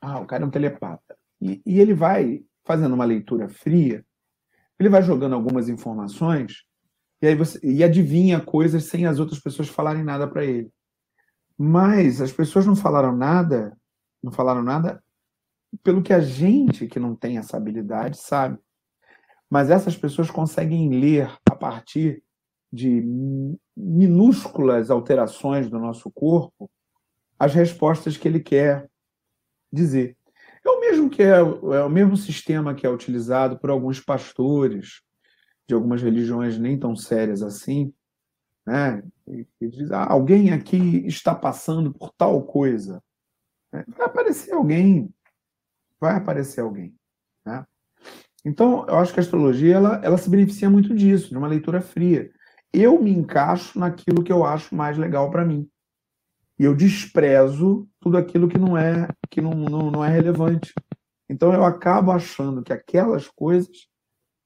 ah, 0.01 0.21
o 0.21 0.27
cara 0.27 0.45
é 0.45 0.47
um 0.47 0.51
telepata, 0.51 1.17
e, 1.41 1.61
e 1.67 1.81
ele 1.81 1.95
vai 1.95 2.45
fazendo 2.67 2.95
uma 2.95 3.05
leitura 3.05 3.49
fria, 3.49 4.05
ele 4.79 4.89
vai 4.89 5.03
jogando 5.03 5.35
algumas 5.35 5.69
informações 5.69 6.65
e 7.23 7.27
aí 7.27 7.35
você 7.35 7.59
e 7.63 7.83
adivinha 7.83 8.41
coisas 8.41 8.85
sem 8.85 9.07
as 9.07 9.19
outras 9.19 9.41
pessoas 9.41 9.69
falarem 9.69 10.05
nada 10.05 10.29
para 10.29 10.45
ele. 10.45 10.71
Mas 11.57 12.21
as 12.21 12.31
pessoas 12.31 12.67
não 12.67 12.77
falaram 12.77 13.17
nada, 13.17 13.75
não 14.23 14.31
falaram 14.31 14.63
nada 14.63 15.03
pelo 15.83 16.03
que 16.03 16.13
a 16.13 16.21
gente 16.21 16.87
que 16.87 17.01
não 17.01 17.15
tem 17.15 17.39
essa 17.39 17.57
habilidade 17.57 18.19
sabe. 18.19 18.59
Mas 19.49 19.71
essas 19.71 19.97
pessoas 19.97 20.31
conseguem 20.31 20.91
ler 20.91 21.31
a 21.49 21.55
partir 21.55 22.23
de 22.73 23.03
minúsculas 23.77 24.91
alterações 24.91 25.71
do 25.71 25.79
nosso 25.79 26.11
corpo 26.11 26.71
as 27.39 27.55
respostas 27.55 28.17
que 28.17 28.27
ele 28.27 28.41
quer 28.41 28.91
dizer. 29.73 30.16
Mesmo 30.89 31.11
que 31.11 31.23
é, 31.23 31.39
é 31.39 31.43
o 31.43 31.89
mesmo 31.89 32.17
sistema 32.17 32.75
que 32.75 32.87
é 32.87 32.91
utilizado 32.91 33.59
por 33.59 33.71
alguns 33.71 34.01
pastores 34.01 35.03
de 35.67 35.75
algumas 35.75 36.01
religiões 36.01 36.59
nem 36.59 36.79
tão 36.79 36.95
sérias 36.95 37.43
assim, 37.43 37.93
né? 38.65 39.03
E, 39.27 39.47
e 39.61 39.69
diz, 39.69 39.91
ah, 39.91 40.07
alguém 40.09 40.53
aqui 40.53 41.05
está 41.07 41.35
passando 41.35 41.93
por 41.93 42.13
tal 42.13 42.41
coisa. 42.45 43.03
Né? 43.73 43.85
Vai 43.89 44.07
aparecer 44.07 44.53
alguém, 44.53 45.13
vai 46.01 46.15
aparecer 46.15 46.61
alguém, 46.61 46.95
né? 47.45 47.67
Então, 48.45 48.87
eu 48.87 48.97
acho 48.99 49.13
que 49.13 49.19
a 49.19 49.23
astrologia 49.23 49.75
ela, 49.75 50.01
ela 50.05 50.17
se 50.17 50.31
beneficia 50.31 50.71
muito 50.71 50.95
disso, 50.95 51.31
de 51.31 51.37
uma 51.37 51.49
leitura 51.49 51.81
fria. 51.81 52.31
Eu 52.73 53.03
me 53.03 53.11
encaixo 53.11 53.77
naquilo 53.77 54.23
que 54.23 54.31
eu 54.31 54.45
acho 54.45 54.73
mais 54.73 54.97
legal 54.97 55.33
para 55.33 55.45
mim. 55.45 55.69
E 56.59 56.65
eu 56.65 56.75
desprezo 56.75 57.89
tudo 58.01 58.17
aquilo 58.17 58.49
que 58.49 58.59
não 58.59 58.77
é 58.77 59.09
que 59.31 59.41
não, 59.41 59.53
não, 59.53 59.91
não 59.91 60.05
é 60.05 60.09
relevante. 60.09 60.73
Então 61.29 61.53
eu 61.53 61.65
acabo 61.65 62.11
achando 62.11 62.63
que 62.63 62.73
aquelas 62.73 63.29
coisas 63.29 63.89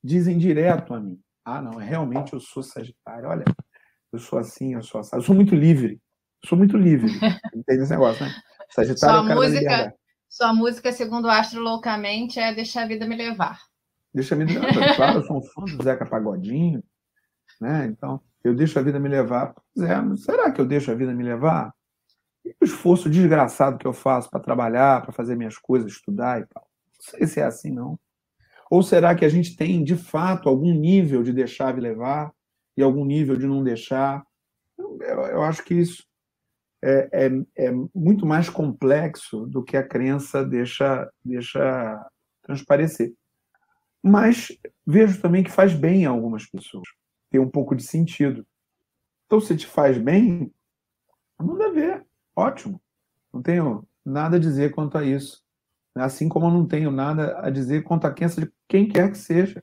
dizem 0.03 0.39
direto 0.39 0.95
a 0.95 1.01
mim. 1.01 1.21
Ah, 1.45 1.61
não, 1.61 1.77
realmente 1.77 2.33
eu 2.33 2.41
sou 2.41 2.63
Sagitário. 2.63 3.29
Olha, 3.29 3.45
eu 4.13 4.19
sou 4.19 4.39
assim, 4.39 4.75
eu 4.75 4.83
sou 4.83 5.01
assim. 5.01 5.17
Eu 5.17 5.23
sou 5.23 5.35
muito 5.35 5.55
livre. 5.55 6.01
Eu 6.43 6.49
sou 6.49 6.59
muito 6.59 6.77
livre. 6.77 7.11
Entende 7.55 7.83
esse 7.83 7.93
negócio, 7.93 8.25
né? 8.25 8.33
Sagitário 8.71 8.99
sua 8.99 9.17
é 9.17 9.21
o 9.21 9.27
cara 9.27 9.41
música, 9.41 9.95
Sua 10.29 10.53
música, 10.53 10.93
segundo 10.93 11.27
o 11.27 11.31
Astro 11.31 11.61
Loucamente, 11.61 12.39
é 12.39 12.55
Deixar 12.55 12.83
a 12.83 12.87
Vida 12.87 13.07
Me 13.07 13.17
Levar. 13.17 13.59
Deixa 14.13 14.35
a 14.35 14.39
vida 14.39 14.59
me 14.59 14.67
levar. 14.67 14.97
Claro, 14.97 15.19
eu 15.19 15.23
sou 15.23 15.39
um 15.39 15.43
fã 15.43 15.65
do 15.65 15.85
Zeca 15.85 16.05
Pagodinho. 16.05 16.83
Né? 17.61 17.87
Então, 17.87 18.21
eu 18.43 18.55
deixo 18.55 18.79
a 18.79 18.83
vida 18.83 18.99
me 18.99 19.09
levar. 19.09 19.55
Pois 19.55 19.89
é, 19.89 20.17
será 20.17 20.51
que 20.51 20.61
eu 20.61 20.67
deixo 20.67 20.91
a 20.91 20.95
vida 20.95 21.15
me 21.15 21.23
levar? 21.23 21.73
O 22.61 22.65
esforço 22.65 23.11
desgraçado 23.11 23.79
que 23.79 23.87
eu 23.87 23.93
faço 23.93 24.31
para 24.31 24.41
trabalhar, 24.41 25.03
para 25.03 25.13
fazer 25.13 25.37
minhas 25.37 25.59
coisas, 25.59 25.93
estudar 25.93 26.41
e 26.41 26.47
tal. 26.47 26.67
Não 26.99 27.19
sei 27.19 27.27
se 27.27 27.41
é 27.41 27.45
assim, 27.45 27.71
não. 27.71 27.99
Ou 28.71 28.83
será 28.83 29.15
que 29.15 29.25
a 29.25 29.29
gente 29.29 29.57
tem, 29.57 29.83
de 29.83 29.97
fato, 29.97 30.49
algum 30.49 30.73
nível 30.73 31.23
de 31.23 31.33
deixar 31.33 31.75
de 31.75 31.81
levar 31.81 32.33
e 32.77 32.83
algum 32.83 33.05
nível 33.05 33.37
de 33.37 33.47
não 33.47 33.65
deixar? 33.65 34.25
Eu, 34.79 34.99
eu 35.01 35.43
acho 35.43 35.65
que 35.65 35.75
isso 35.75 36.05
é, 36.83 37.09
é, 37.13 37.67
é, 37.67 37.73
muito 37.95 38.25
mais 38.25 38.49
complexo 38.49 39.47
do 39.47 39.63
que 39.63 39.77
a 39.77 39.87
crença 39.87 40.45
deixa, 40.45 41.11
deixa 41.25 42.11
transparecer. 42.43 43.13
Mas 44.03 44.49
vejo 44.87 45.21
também 45.21 45.43
que 45.43 45.51
faz 45.51 45.75
bem 45.75 46.07
a 46.07 46.11
algumas 46.11 46.47
pessoas, 46.47 46.89
tem 47.31 47.41
um 47.41 47.51
pouco 47.51 47.75
de 47.75 47.83
sentido. 47.83 48.47
Então, 49.27 49.41
se 49.41 49.57
te 49.57 49.67
faz 49.67 49.99
bem, 49.99 50.53
manda 51.39 51.71
ver, 51.71 52.00
ótimo. 52.35 52.81
Não 53.33 53.43
tenho 53.43 53.87
nada 54.05 54.37
a 54.37 54.41
dizer 54.41 54.73
quanto 54.73 54.99
a 54.99 55.05
isso. 55.05 55.43
Assim 55.95 56.29
como 56.29 56.47
eu 56.47 56.51
não 56.51 56.67
tenho 56.67 56.91
nada 56.91 57.39
a 57.41 57.51
dizer 57.51 57.83
quanto 57.83 58.07
a 58.07 58.13
crença 58.13 58.41
de 58.41 58.53
quem 58.69 58.89
quer 58.89 59.11
que 59.11 59.19
seja. 59.19 59.63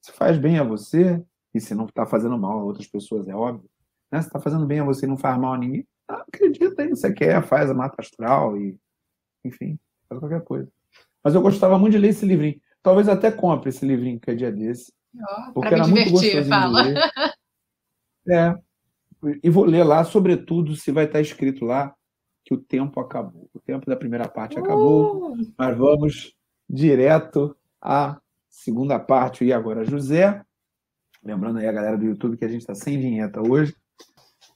Se 0.00 0.12
faz 0.12 0.38
bem 0.38 0.58
a 0.58 0.64
você, 0.64 1.22
e 1.56 1.60
se 1.60 1.74
não 1.74 1.86
está 1.86 2.06
fazendo 2.06 2.38
mal 2.38 2.60
a 2.60 2.64
outras 2.64 2.86
pessoas, 2.86 3.26
é 3.28 3.34
óbvio. 3.34 3.68
Né? 4.10 4.20
Se 4.20 4.28
está 4.28 4.38
fazendo 4.38 4.66
bem 4.66 4.80
a 4.80 4.84
você 4.84 5.06
e 5.06 5.08
não 5.08 5.16
faz 5.16 5.38
mal 5.38 5.54
a 5.54 5.58
ninguém, 5.58 5.86
acredita 6.06 6.82
aí, 6.82 6.88
você 6.88 7.12
quer, 7.12 7.42
faz 7.42 7.70
a 7.70 7.74
mata 7.74 7.96
astral 7.98 8.56
e, 8.56 8.78
enfim, 9.44 9.78
faz 10.08 10.20
qualquer 10.20 10.42
coisa. 10.42 10.70
Mas 11.24 11.34
eu 11.34 11.42
gostava 11.42 11.78
muito 11.78 11.92
de 11.92 11.98
ler 11.98 12.08
esse 12.08 12.24
livrinho. 12.24 12.60
Talvez 12.82 13.08
até 13.08 13.32
compre 13.32 13.70
esse 13.70 13.84
livrinho 13.84 14.20
que 14.20 14.30
é 14.30 14.34
dia 14.34 14.52
desse. 14.52 14.92
Oh, 15.16 15.52
porque 15.54 15.74
era 15.74 15.88
muito 15.88 16.10
gostoso 16.10 16.48
fala. 16.48 16.82
de 16.82 16.88
ler. 16.90 17.00
É. 18.28 18.58
E 19.42 19.50
vou 19.50 19.64
ler 19.64 19.84
lá, 19.84 20.04
sobretudo, 20.04 20.76
se 20.76 20.92
vai 20.92 21.04
estar 21.04 21.20
escrito 21.20 21.64
lá 21.64 21.94
que 22.44 22.54
o 22.54 22.58
tempo 22.58 23.00
acabou. 23.00 23.50
O 23.52 23.58
tempo 23.58 23.86
da 23.86 23.96
primeira 23.96 24.28
parte 24.28 24.58
acabou, 24.58 25.32
uh! 25.32 25.36
mas 25.58 25.76
vamos 25.76 26.36
direto 26.68 27.56
à 27.80 28.20
segunda 28.48 28.98
parte. 28.98 29.44
E 29.44 29.52
agora, 29.52 29.84
José. 29.84 30.42
Lembrando 31.22 31.58
aí 31.58 31.66
a 31.66 31.72
galera 31.72 31.98
do 31.98 32.04
YouTube 32.04 32.36
que 32.36 32.44
a 32.44 32.48
gente 32.48 32.60
está 32.60 32.74
sem 32.74 33.00
vinheta 33.00 33.40
hoje. 33.40 33.74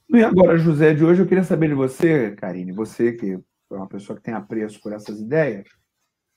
E 0.09 0.23
agora, 0.23 0.57
José, 0.57 0.93
de 0.93 1.03
hoje 1.03 1.21
eu 1.21 1.27
queria 1.27 1.43
saber 1.43 1.69
de 1.69 1.73
você, 1.73 2.31
Karine, 2.35 2.71
você 2.71 3.13
que 3.13 3.33
é 3.33 3.75
uma 3.75 3.87
pessoa 3.87 4.17
que 4.17 4.23
tem 4.23 4.33
apreço 4.33 4.81
por 4.81 4.91
essas 4.91 5.19
ideias, 5.19 5.67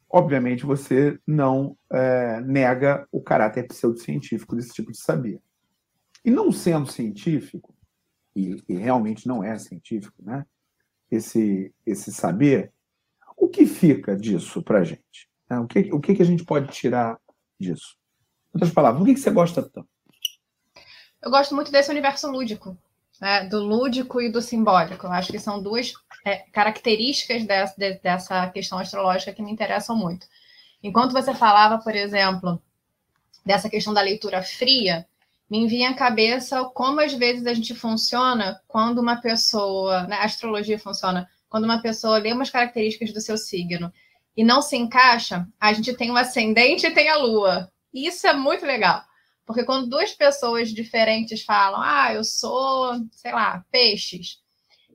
obviamente 0.08 0.64
você 0.64 1.18
não 1.26 1.76
é, 1.92 2.40
nega 2.40 3.06
o 3.10 3.20
caráter 3.20 3.66
pseudocientífico 3.66 4.54
desse 4.54 4.72
tipo 4.72 4.92
de 4.92 4.98
saber. 4.98 5.40
E 6.24 6.30
não 6.30 6.52
sendo 6.52 6.86
científico, 6.86 7.73
e, 8.34 8.62
e 8.68 8.74
realmente 8.74 9.26
não 9.26 9.42
é 9.42 9.58
científico, 9.58 10.22
né? 10.22 10.44
Esse, 11.10 11.72
esse 11.86 12.12
saber, 12.12 12.72
o 13.36 13.48
que 13.48 13.66
fica 13.66 14.16
disso 14.16 14.62
para 14.62 14.80
a 14.80 14.84
gente? 14.84 15.28
Né? 15.48 15.58
O, 15.58 15.66
que, 15.66 15.92
o 15.92 16.00
que, 16.00 16.14
que 16.14 16.22
a 16.22 16.26
gente 16.26 16.44
pode 16.44 16.72
tirar 16.72 17.18
disso? 17.58 17.96
Outras 18.52 18.72
palavras, 18.72 19.02
o 19.02 19.04
que, 19.04 19.14
que 19.14 19.20
você 19.20 19.30
gosta 19.30 19.62
tanto? 19.62 19.88
Eu 21.22 21.30
gosto 21.30 21.54
muito 21.54 21.70
desse 21.70 21.90
universo 21.90 22.30
lúdico, 22.30 22.76
né? 23.20 23.46
do 23.48 23.60
lúdico 23.60 24.20
e 24.20 24.30
do 24.30 24.42
simbólico. 24.42 25.06
Eu 25.06 25.12
acho 25.12 25.30
que 25.30 25.38
são 25.38 25.62
duas 25.62 25.94
é, 26.24 26.38
características 26.52 27.44
dessa, 27.46 27.74
de, 27.76 27.94
dessa 28.00 28.48
questão 28.50 28.78
astrológica 28.78 29.32
que 29.32 29.42
me 29.42 29.52
interessam 29.52 29.96
muito. 29.96 30.26
Enquanto 30.82 31.12
você 31.12 31.34
falava, 31.34 31.82
por 31.82 31.94
exemplo, 31.94 32.60
dessa 33.44 33.70
questão 33.70 33.94
da 33.94 34.02
leitura 34.02 34.42
fria, 34.42 35.06
me 35.50 35.66
vinha 35.66 35.90
à 35.90 35.94
cabeça 35.94 36.64
como 36.74 37.00
às 37.00 37.12
vezes 37.12 37.46
a 37.46 37.54
gente 37.54 37.74
funciona 37.74 38.60
quando 38.66 38.98
uma 38.98 39.20
pessoa, 39.20 40.06
né, 40.06 40.16
a 40.16 40.24
astrologia 40.24 40.78
funciona, 40.78 41.28
quando 41.48 41.64
uma 41.64 41.80
pessoa 41.80 42.18
lê 42.18 42.32
umas 42.32 42.50
características 42.50 43.12
do 43.12 43.20
seu 43.20 43.36
signo 43.36 43.92
e 44.36 44.42
não 44.42 44.60
se 44.60 44.76
encaixa, 44.76 45.46
a 45.60 45.72
gente 45.72 45.96
tem 45.96 46.10
o 46.10 46.16
ascendente 46.16 46.86
e 46.86 46.94
tem 46.94 47.08
a 47.08 47.16
lua. 47.16 47.70
E 47.92 48.06
isso 48.06 48.26
é 48.26 48.32
muito 48.32 48.66
legal. 48.66 49.02
Porque 49.46 49.64
quando 49.64 49.88
duas 49.88 50.12
pessoas 50.12 50.70
diferentes 50.70 51.44
falam, 51.44 51.80
ah, 51.80 52.12
eu 52.12 52.24
sou, 52.24 52.94
sei 53.12 53.30
lá, 53.30 53.64
peixes, 53.70 54.38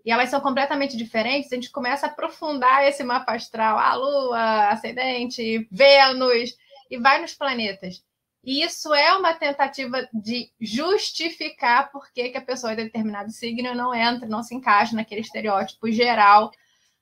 e 0.04 0.12
elas 0.12 0.30
são 0.30 0.42
completamente 0.42 0.98
diferentes, 0.98 1.52
a 1.52 1.56
gente 1.56 1.72
começa 1.72 2.08
a 2.08 2.10
aprofundar 2.10 2.84
esse 2.86 3.04
mapa 3.04 3.34
astral, 3.34 3.78
a 3.78 3.94
Lua, 3.94 4.70
ascendente, 4.70 5.68
Vênus, 5.72 6.56
e 6.90 6.98
vai 6.98 7.22
nos 7.22 7.34
planetas. 7.34 8.04
E 8.44 8.64
isso 8.64 8.94
é 8.94 9.16
uma 9.18 9.34
tentativa 9.34 10.08
de 10.14 10.50
justificar 10.60 11.92
por 11.92 12.10
que, 12.12 12.30
que 12.30 12.38
a 12.38 12.42
pessoa 12.42 12.76
de 12.76 12.86
determinado 12.86 13.32
signo 13.32 13.76
não 13.76 13.94
entra, 13.94 14.28
não 14.28 14.42
se 14.42 14.56
encaixa 14.56 14.96
naquele 14.96 15.22
estereótipo 15.22 15.92
geral 15.92 16.50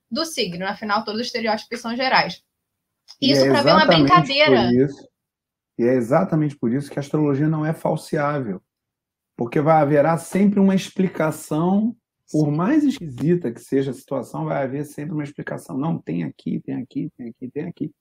do 0.10 0.26
signo. 0.26 0.66
Afinal, 0.66 1.04
todos 1.04 1.22
os 1.22 1.28
estereótipos 1.28 1.80
são 1.80 1.96
gerais. 1.96 2.44
Isso 3.22 3.46
é 3.46 3.50
para 3.50 3.64
mim 3.64 3.70
é 3.70 3.74
uma 3.74 3.86
brincadeira. 3.86 4.74
Isso, 4.74 5.08
e 5.78 5.84
é 5.84 5.94
exatamente 5.94 6.56
por 6.56 6.74
isso 6.74 6.90
que 6.90 6.98
a 6.98 7.02
astrologia 7.02 7.48
não 7.48 7.66
é 7.66 7.74
falseável. 7.74 8.62
Porque 9.36 9.62
vai 9.62 9.80
haverá 9.82 10.18
sempre 10.18 10.60
uma 10.60 10.74
explicação 10.74 11.96
por 12.32 12.52
mais 12.52 12.84
esquisita 12.84 13.52
que 13.52 13.62
seja 13.62 13.92
a 13.92 13.94
situação, 13.94 14.46
vai 14.46 14.64
haver 14.64 14.86
sempre 14.86 15.14
uma 15.14 15.24
explicação. 15.24 15.78
Não, 15.78 15.98
tem 15.98 16.24
aqui, 16.24 16.60
tem 16.60 16.76
aqui, 16.76 17.10
tem 17.16 17.30
aqui, 17.30 17.52
tem 17.52 17.64
aqui. 17.66 17.92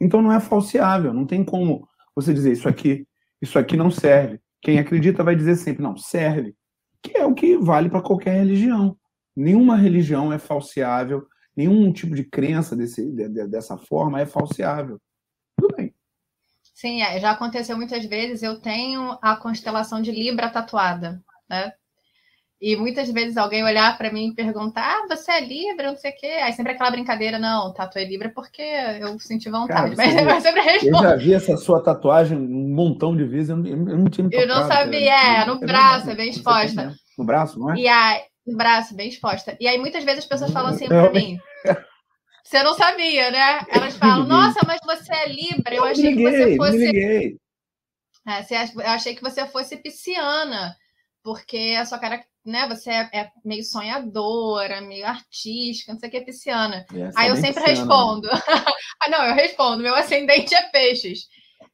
Então 0.00 0.22
não 0.22 0.32
é 0.32 0.40
falseável, 0.40 1.12
não 1.12 1.26
tem 1.26 1.44
como 1.44 1.86
você 2.14 2.32
dizer 2.32 2.52
isso 2.52 2.68
aqui, 2.68 3.06
isso 3.40 3.58
aqui 3.58 3.76
não 3.76 3.90
serve. 3.90 4.40
Quem 4.60 4.78
acredita 4.78 5.22
vai 5.22 5.36
dizer 5.36 5.56
sempre, 5.56 5.82
não, 5.82 5.96
serve. 5.96 6.54
Que 7.02 7.18
é 7.18 7.26
o 7.26 7.34
que 7.34 7.56
vale 7.58 7.90
para 7.90 8.02
qualquer 8.02 8.38
religião. 8.38 8.96
Nenhuma 9.36 9.76
religião 9.76 10.32
é 10.32 10.38
falseável, 10.38 11.26
nenhum 11.56 11.92
tipo 11.92 12.14
de 12.14 12.24
crença 12.24 12.74
desse, 12.74 13.10
dessa 13.48 13.76
forma 13.76 14.20
é 14.20 14.26
falseável. 14.26 15.00
Tudo 15.58 15.76
bem. 15.76 15.94
Sim, 16.74 17.02
é, 17.02 17.20
já 17.20 17.30
aconteceu 17.30 17.76
muitas 17.76 18.04
vezes. 18.04 18.42
Eu 18.42 18.60
tenho 18.60 19.18
a 19.22 19.36
constelação 19.36 20.00
de 20.00 20.10
Libra 20.10 20.50
tatuada, 20.50 21.22
né? 21.48 21.72
E 22.66 22.76
muitas 22.76 23.10
vezes 23.10 23.36
alguém 23.36 23.62
olhar 23.62 23.98
para 23.98 24.10
mim 24.10 24.28
e 24.28 24.34
perguntar: 24.34 24.80
ah, 24.80 25.06
você 25.06 25.32
é 25.32 25.40
Libra, 25.40 25.90
não 25.90 25.98
sei 25.98 26.12
o 26.12 26.16
quê. 26.16 26.26
Aí 26.42 26.50
sempre 26.54 26.72
aquela 26.72 26.90
brincadeira: 26.90 27.38
não, 27.38 27.74
tatuei 27.74 28.06
Libra 28.06 28.32
porque 28.34 28.62
eu 28.62 29.18
senti 29.18 29.50
vontade. 29.50 29.94
Cara, 29.94 30.10
mas 30.14 30.16
eu 30.34 30.40
sempre 30.40 30.62
respondo. 30.62 30.96
Eu 30.96 31.10
já 31.10 31.16
vi 31.16 31.34
essa 31.34 31.58
sua 31.58 31.82
tatuagem 31.82 32.38
um 32.38 32.74
montão 32.74 33.14
de 33.14 33.22
vezes, 33.24 33.50
eu 33.50 33.58
não, 33.58 33.66
eu 33.66 33.98
não 33.98 34.06
tinha 34.06 34.24
me 34.24 34.30
tocado, 34.30 34.50
Eu 34.50 34.56
não 34.56 34.66
sabia, 34.66 35.42
é, 35.42 35.44
no 35.44 35.60
braço, 35.60 36.08
é 36.08 36.14
bem 36.14 36.30
exposta. 36.30 36.94
No 37.18 37.24
braço, 37.26 37.58
não 37.58 37.70
é? 37.70 37.76
E 37.76 37.86
aí, 37.86 38.22
no 38.46 38.56
braço, 38.56 38.96
bem 38.96 39.10
exposta. 39.10 39.54
E 39.60 39.68
aí 39.68 39.78
muitas 39.78 40.02
vezes 40.02 40.20
as 40.20 40.26
pessoas 40.26 40.50
falam 40.50 40.70
assim 40.70 40.88
para 40.88 41.12
mim. 41.12 41.38
Você 42.42 42.62
não 42.62 42.72
sabia, 42.72 43.30
né? 43.30 43.60
Elas 43.68 43.96
falam, 43.96 44.26
nossa, 44.26 44.60
mas 44.66 44.78
você 44.84 45.14
é 45.14 45.28
Libra. 45.28 45.74
Eu 45.74 45.84
achei 45.84 46.10
liguei, 46.10 46.24
que 46.24 46.30
você 46.30 46.56
fosse. 46.56 47.38
É, 48.26 48.86
eu 48.86 48.90
achei 48.90 49.14
que 49.14 49.22
você 49.22 49.46
fosse 49.46 49.76
pisciana, 49.78 50.76
porque 51.22 51.74
a 51.78 51.86
sua 51.86 51.98
cara 51.98 52.22
né, 52.44 52.68
você 52.68 52.90
é, 52.90 53.10
é, 53.12 53.32
meio 53.44 53.64
sonhadora, 53.64 54.80
meio 54.80 55.06
artística, 55.06 55.92
não 55.92 55.98
sei 55.98 56.08
o 56.08 56.12
que, 56.12 56.18
é 56.18 56.24
pisciana. 56.24 56.84
Aí 57.16 57.28
eu 57.28 57.36
sempre 57.36 57.62
pisciana, 57.62 57.66
né? 57.66 57.74
respondo. 57.74 58.28
ah, 59.00 59.08
não, 59.08 59.24
eu 59.24 59.34
respondo, 59.34 59.82
meu 59.82 59.94
ascendente 59.94 60.54
é 60.54 60.68
peixes. 60.70 61.26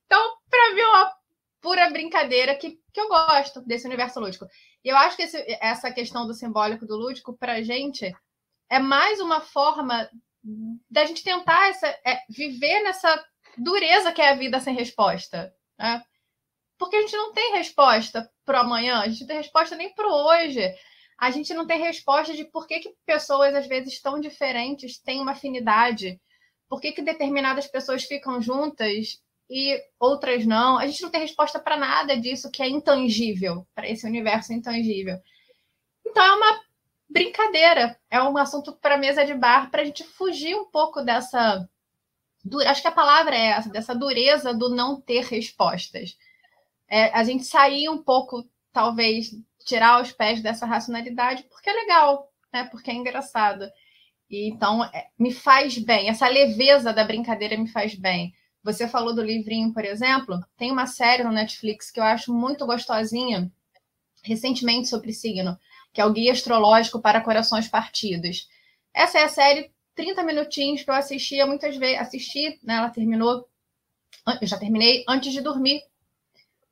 Então, 0.06 0.36
para 0.48 0.74
mim, 0.74 0.80
é 0.80 0.86
uma 0.86 1.12
pura 1.60 1.90
brincadeira 1.90 2.54
que, 2.54 2.78
que 2.92 3.00
eu 3.00 3.08
gosto 3.08 3.60
desse 3.62 3.86
universo 3.86 4.20
lúdico. 4.20 4.46
E 4.84 4.88
eu 4.88 4.96
acho 4.96 5.16
que 5.16 5.22
esse, 5.22 5.44
essa 5.60 5.90
questão 5.90 6.26
do 6.26 6.34
simbólico 6.34 6.86
do 6.86 6.96
lúdico, 6.96 7.36
pra 7.36 7.62
gente, 7.62 8.14
é 8.70 8.78
mais 8.78 9.20
uma 9.20 9.40
forma 9.40 10.08
da 10.90 11.04
gente 11.04 11.22
tentar 11.22 11.68
essa, 11.68 11.86
é, 12.04 12.20
viver 12.28 12.82
nessa 12.82 13.24
dureza 13.58 14.12
que 14.12 14.22
é 14.22 14.30
a 14.30 14.34
vida 14.34 14.60
sem 14.60 14.74
resposta. 14.74 15.52
Né? 15.78 16.02
Porque 16.78 16.96
a 16.96 17.00
gente 17.00 17.16
não 17.16 17.32
tem 17.32 17.52
resposta 17.54 18.30
para 18.50 18.62
amanhã, 18.62 18.98
a 18.98 19.08
gente 19.08 19.20
não 19.20 19.28
tem 19.28 19.36
resposta 19.36 19.76
nem 19.76 19.94
para 19.94 20.08
hoje. 20.08 20.74
A 21.16 21.30
gente 21.30 21.54
não 21.54 21.64
tem 21.64 21.80
resposta 21.80 22.34
de 22.34 22.44
por 22.44 22.66
que, 22.66 22.80
que 22.80 22.92
pessoas, 23.06 23.54
às 23.54 23.68
vezes, 23.68 24.02
tão 24.02 24.18
diferentes 24.18 24.98
têm 24.98 25.20
uma 25.20 25.30
afinidade. 25.32 26.20
Por 26.68 26.80
que, 26.80 26.90
que 26.90 27.00
determinadas 27.00 27.68
pessoas 27.68 28.02
ficam 28.02 28.42
juntas 28.42 29.20
e 29.48 29.80
outras 30.00 30.44
não? 30.44 30.78
A 30.78 30.86
gente 30.88 31.00
não 31.00 31.10
tem 31.10 31.20
resposta 31.20 31.60
para 31.60 31.76
nada 31.76 32.16
disso 32.18 32.50
que 32.50 32.60
é 32.60 32.68
intangível, 32.68 33.64
para 33.72 33.88
esse 33.88 34.04
universo 34.04 34.52
intangível. 34.52 35.16
Então 36.04 36.24
é 36.24 36.34
uma 36.34 36.60
brincadeira, 37.08 37.96
é 38.10 38.20
um 38.20 38.36
assunto 38.36 38.72
para 38.72 38.98
mesa 38.98 39.24
de 39.24 39.34
bar, 39.34 39.70
para 39.70 39.82
a 39.82 39.84
gente 39.84 40.02
fugir 40.02 40.56
um 40.56 40.64
pouco 40.64 41.02
dessa. 41.02 41.68
Acho 42.66 42.82
que 42.82 42.88
a 42.88 42.92
palavra 42.92 43.36
é 43.36 43.50
essa, 43.50 43.70
dessa 43.70 43.94
dureza 43.94 44.52
do 44.52 44.70
não 44.74 45.00
ter 45.00 45.22
respostas 45.22 46.16
é, 46.90 47.04
a 47.16 47.22
gente 47.22 47.44
sair 47.44 47.88
um 47.88 48.02
pouco, 48.02 48.44
talvez, 48.72 49.30
tirar 49.64 50.02
os 50.02 50.10
pés 50.10 50.42
dessa 50.42 50.66
racionalidade, 50.66 51.44
porque 51.44 51.70
é 51.70 51.72
legal, 51.72 52.28
né? 52.52 52.64
Porque 52.64 52.90
é 52.90 52.94
engraçado. 52.94 53.70
E, 54.28 54.48
então, 54.48 54.84
é, 54.84 55.06
me 55.16 55.32
faz 55.32 55.78
bem. 55.78 56.08
Essa 56.08 56.28
leveza 56.28 56.92
da 56.92 57.04
brincadeira 57.04 57.56
me 57.56 57.68
faz 57.68 57.94
bem. 57.94 58.34
Você 58.62 58.88
falou 58.88 59.14
do 59.14 59.22
livrinho, 59.22 59.72
por 59.72 59.84
exemplo. 59.84 60.38
Tem 60.56 60.72
uma 60.72 60.86
série 60.86 61.22
no 61.22 61.32
Netflix 61.32 61.90
que 61.90 62.00
eu 62.00 62.04
acho 62.04 62.34
muito 62.34 62.66
gostosinha, 62.66 63.50
recentemente 64.24 64.88
sobre 64.88 65.12
signo, 65.12 65.56
que 65.92 66.00
é 66.00 66.04
o 66.04 66.12
Guia 66.12 66.32
Astrológico 66.32 67.00
para 67.00 67.20
Corações 67.20 67.68
Partidos. 67.68 68.48
Essa 68.92 69.20
é 69.20 69.24
a 69.24 69.28
série 69.28 69.70
30 69.94 70.24
minutinhos 70.24 70.82
que 70.82 70.90
eu 70.90 70.94
assistia 70.94 71.46
muitas 71.46 71.76
vezes. 71.76 72.00
Assisti, 72.00 72.58
né? 72.62 72.74
Ela 72.74 72.90
terminou. 72.90 73.48
Eu 74.40 74.46
já 74.46 74.58
terminei 74.58 75.04
antes 75.08 75.32
de 75.32 75.40
dormir 75.40 75.82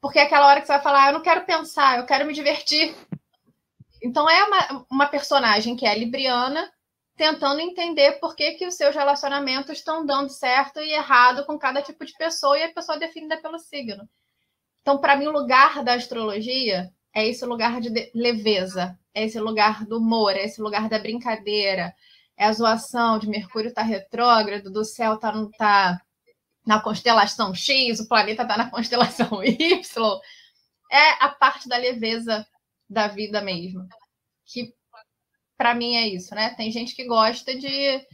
porque 0.00 0.18
é 0.18 0.22
aquela 0.22 0.46
hora 0.46 0.61
que 0.61 0.66
você 0.66 0.72
vai 0.72 0.82
falar, 0.82 1.04
ah, 1.04 1.08
eu 1.08 1.14
não 1.14 1.22
quero 1.22 1.44
pensar, 1.44 1.98
eu 1.98 2.06
quero 2.06 2.26
me 2.26 2.32
divertir. 2.32 2.94
Então 4.02 4.28
é 4.28 4.44
uma, 4.44 4.87
uma 4.90 5.06
personagem 5.06 5.74
que 5.76 5.87
é 5.87 5.98
libriana, 5.98 6.70
tentando 7.16 7.61
entender 7.61 8.12
por 8.20 8.37
que, 8.37 8.52
que 8.52 8.66
os 8.66 8.74
seus 8.74 8.94
relacionamentos 8.94 9.78
estão 9.78 10.06
dando 10.06 10.30
certo 10.30 10.78
e 10.78 10.92
errado 10.92 11.44
com 11.44 11.58
cada 11.58 11.82
tipo 11.82 12.04
de 12.04 12.12
pessoa, 12.14 12.56
e 12.56 12.62
a 12.62 12.72
pessoa 12.72 12.96
é 12.96 13.00
definida 13.00 13.37
pelo 13.38 13.58
signo. 13.58 14.08
Então, 14.82 14.98
para 14.98 15.16
mim, 15.16 15.26
o 15.26 15.32
lugar 15.32 15.82
da 15.82 15.94
astrologia 15.94 16.90
é 17.12 17.26
esse 17.26 17.44
lugar 17.44 17.80
de 17.80 18.11
leveza, 18.14 18.96
é 19.12 19.24
esse 19.24 19.40
lugar 19.40 19.84
do 19.84 19.98
humor, 19.98 20.37
é 20.37 20.44
esse 20.44 20.62
lugar 20.62 20.88
da 20.88 20.98
brincadeira, 20.98 21.92
é 22.37 22.44
a 22.44 22.52
zoação 22.52 23.18
de 23.18 23.28
Mercúrio 23.28 23.74
tá 23.74 23.82
retrógrado, 23.82 24.70
do 24.70 24.84
céu 24.84 25.18
tá, 25.18 25.32
não 25.32 25.50
tá 25.50 26.00
na 26.68 26.78
constelação 26.78 27.54
X, 27.54 27.98
o 27.98 28.07
planeta 28.07 28.42
está 28.42 28.59
na 28.59 28.68
constelação 28.70 29.42
Y. 29.42 30.20
É 30.92 31.24
a 31.24 31.31
parte 31.31 31.66
da 31.66 31.78
leveza 31.78 32.46
da 32.88 33.09
vida 33.09 33.40
mesmo. 33.40 33.88
Que 34.44 34.74
para 35.57 35.74
mim 35.74 35.96
é 35.96 36.07
isso, 36.07 36.35
né? 36.35 36.50
Tem 36.50 36.70
gente 36.70 36.94
que 36.94 37.07
gosta 37.07 37.59
de 37.59 38.07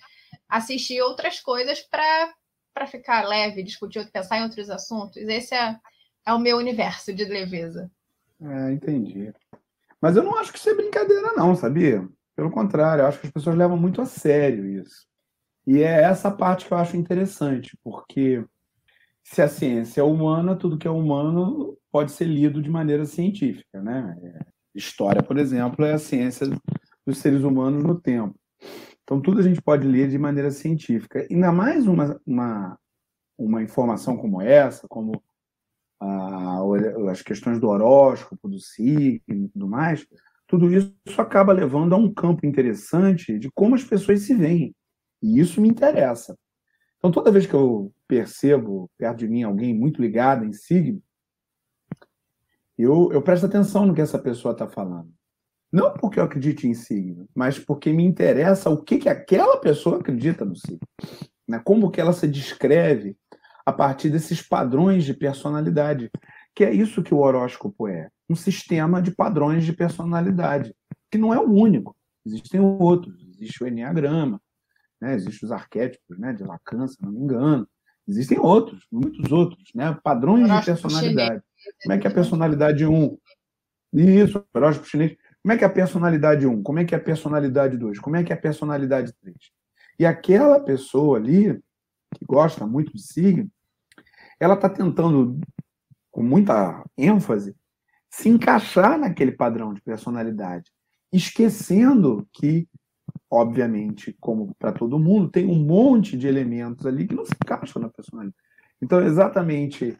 assistir 0.48 1.02
outras 1.02 1.40
coisas 1.40 1.80
para 1.80 2.86
ficar 2.86 3.26
leve, 3.26 3.64
discutir, 3.64 4.08
pensar 4.12 4.38
em 4.38 4.44
outros 4.44 4.70
assuntos. 4.70 5.16
Esse 5.16 5.56
é, 5.56 5.76
é 6.24 6.32
o 6.32 6.38
meu 6.38 6.56
universo 6.56 7.12
de 7.12 7.24
leveza. 7.24 7.90
É, 8.40 8.70
entendi. 8.70 9.34
Mas 10.00 10.16
eu 10.16 10.22
não 10.22 10.36
acho 10.36 10.52
que 10.52 10.58
isso 10.58 10.70
é 10.70 10.74
brincadeira, 10.74 11.32
não, 11.32 11.56
sabia? 11.56 12.08
Pelo 12.36 12.52
contrário, 12.52 13.02
eu 13.02 13.08
acho 13.08 13.18
que 13.18 13.26
as 13.26 13.32
pessoas 13.32 13.56
levam 13.56 13.76
muito 13.76 14.00
a 14.00 14.06
sério 14.06 14.64
isso. 14.64 15.08
E 15.66 15.82
é 15.82 16.02
essa 16.02 16.30
parte 16.30 16.66
que 16.66 16.72
eu 16.72 16.78
acho 16.78 16.96
interessante, 16.96 17.76
porque 17.82 18.44
se 19.22 19.40
a 19.40 19.48
ciência 19.48 20.02
é 20.02 20.04
humana, 20.04 20.54
tudo 20.54 20.76
que 20.76 20.86
é 20.86 20.90
humano 20.90 21.76
pode 21.90 22.12
ser 22.12 22.26
lido 22.26 22.60
de 22.60 22.68
maneira 22.68 23.06
científica, 23.06 23.80
né? 23.80 24.16
História, 24.74 25.22
por 25.22 25.38
exemplo, 25.38 25.84
é 25.84 25.94
a 25.94 25.98
ciência 25.98 26.46
dos 27.06 27.18
seres 27.18 27.42
humanos 27.42 27.82
no 27.82 27.98
tempo. 27.98 28.34
Então, 29.02 29.20
tudo 29.20 29.40
a 29.40 29.42
gente 29.42 29.60
pode 29.62 29.86
ler 29.86 30.08
de 30.08 30.18
maneira 30.18 30.50
científica. 30.50 31.26
Ainda 31.30 31.52
mais 31.52 31.86
uma, 31.86 32.20
uma, 32.26 32.78
uma 33.38 33.62
informação 33.62 34.16
como 34.16 34.40
essa, 34.40 34.86
como 34.88 35.22
a, 36.00 36.60
as 37.10 37.22
questões 37.22 37.58
do 37.58 37.68
horóscopo, 37.68 38.48
do 38.48 38.58
signo 38.58 39.22
e 39.28 39.48
tudo 39.48 39.68
mais, 39.68 40.06
tudo 40.46 40.72
isso 40.72 40.92
acaba 41.18 41.52
levando 41.52 41.94
a 41.94 41.98
um 41.98 42.12
campo 42.12 42.46
interessante 42.46 43.38
de 43.38 43.50
como 43.52 43.74
as 43.74 43.84
pessoas 43.84 44.20
se 44.20 44.34
veem. 44.34 44.74
E 45.24 45.40
isso 45.40 45.58
me 45.58 45.68
interessa. 45.68 46.38
Então, 46.98 47.10
toda 47.10 47.32
vez 47.32 47.46
que 47.46 47.54
eu 47.54 47.90
percebo 48.06 48.90
perto 48.98 49.20
de 49.20 49.28
mim 49.28 49.42
alguém 49.42 49.74
muito 49.74 50.02
ligado 50.02 50.44
em 50.44 50.52
signo, 50.52 51.02
eu, 52.76 53.10
eu 53.10 53.22
presto 53.22 53.46
atenção 53.46 53.86
no 53.86 53.94
que 53.94 54.02
essa 54.02 54.18
pessoa 54.18 54.52
está 54.52 54.68
falando. 54.68 55.10
Não 55.72 55.94
porque 55.94 56.20
eu 56.20 56.24
acredite 56.24 56.68
em 56.68 56.74
signo, 56.74 57.26
mas 57.34 57.58
porque 57.58 57.90
me 57.90 58.04
interessa 58.04 58.68
o 58.68 58.82
que, 58.82 58.98
que 58.98 59.08
aquela 59.08 59.56
pessoa 59.56 59.98
acredita 59.98 60.44
no 60.44 60.54
signo. 60.54 60.86
Né? 61.48 61.58
Como 61.64 61.90
que 61.90 62.02
ela 62.02 62.12
se 62.12 62.28
descreve 62.28 63.16
a 63.64 63.72
partir 63.72 64.10
desses 64.10 64.42
padrões 64.42 65.04
de 65.04 65.14
personalidade. 65.14 66.10
Que 66.54 66.64
é 66.64 66.72
isso 66.72 67.02
que 67.02 67.14
o 67.14 67.18
horóscopo 67.18 67.88
é. 67.88 68.10
Um 68.28 68.36
sistema 68.36 69.00
de 69.00 69.10
padrões 69.10 69.64
de 69.64 69.72
personalidade, 69.72 70.74
que 71.10 71.18
não 71.18 71.32
é 71.32 71.38
o 71.38 71.50
único. 71.50 71.96
Existem 72.26 72.60
outros. 72.60 73.14
Existe 73.34 73.64
o 73.64 73.66
Enneagrama, 73.66 74.40
né? 75.04 75.14
existem 75.14 75.46
os 75.46 75.52
arquétipos 75.52 76.18
né? 76.18 76.32
de 76.32 76.42
Lacan, 76.42 76.86
se 76.88 77.00
não 77.02 77.12
me 77.12 77.20
engano. 77.20 77.68
Existem 78.06 78.38
outros, 78.38 78.86
muitos 78.90 79.30
outros, 79.30 79.70
né? 79.74 79.96
padrões 80.02 80.50
de 80.50 80.64
personalidade. 80.64 81.42
Como 81.82 81.94
é 81.94 81.98
que 81.98 82.06
é 82.06 82.10
a 82.10 82.14
personalidade 82.14 82.86
1? 82.86 82.92
Um? 82.92 83.18
Isso, 83.92 84.44
horóscopo 84.52 84.88
chinês. 84.88 85.16
Como 85.42 85.52
é 85.52 85.58
que 85.58 85.64
é 85.64 85.66
a 85.66 85.70
personalidade 85.70 86.46
1? 86.46 86.50
Um? 86.50 86.62
Como 86.62 86.78
é 86.78 86.84
que 86.84 86.94
é 86.94 86.98
a 86.98 87.00
personalidade 87.00 87.76
2? 87.76 87.98
Como 87.98 88.16
é 88.16 88.24
que 88.24 88.32
é 88.32 88.36
a 88.36 88.40
personalidade 88.40 89.12
3? 89.22 89.36
E 89.98 90.06
aquela 90.06 90.58
pessoa 90.60 91.18
ali, 91.18 91.62
que 92.14 92.24
gosta 92.24 92.66
muito 92.66 92.92
de 92.92 93.02
signo, 93.02 93.50
ela 94.40 94.54
está 94.54 94.68
tentando, 94.68 95.38
com 96.10 96.22
muita 96.22 96.84
ênfase, 96.96 97.54
se 98.10 98.28
encaixar 98.28 98.98
naquele 98.98 99.32
padrão 99.32 99.72
de 99.72 99.80
personalidade, 99.80 100.70
esquecendo 101.12 102.26
que, 102.32 102.68
obviamente, 103.30 104.16
como 104.20 104.54
para 104.58 104.72
todo 104.72 104.98
mundo, 104.98 105.30
tem 105.30 105.46
um 105.46 105.58
monte 105.58 106.16
de 106.16 106.26
elementos 106.26 106.86
ali 106.86 107.06
que 107.06 107.14
não 107.14 107.24
se 107.24 107.32
encaixam 107.42 107.82
na 107.82 107.88
personalidade. 107.88 108.36
Então, 108.80 109.02
exatamente 109.02 109.98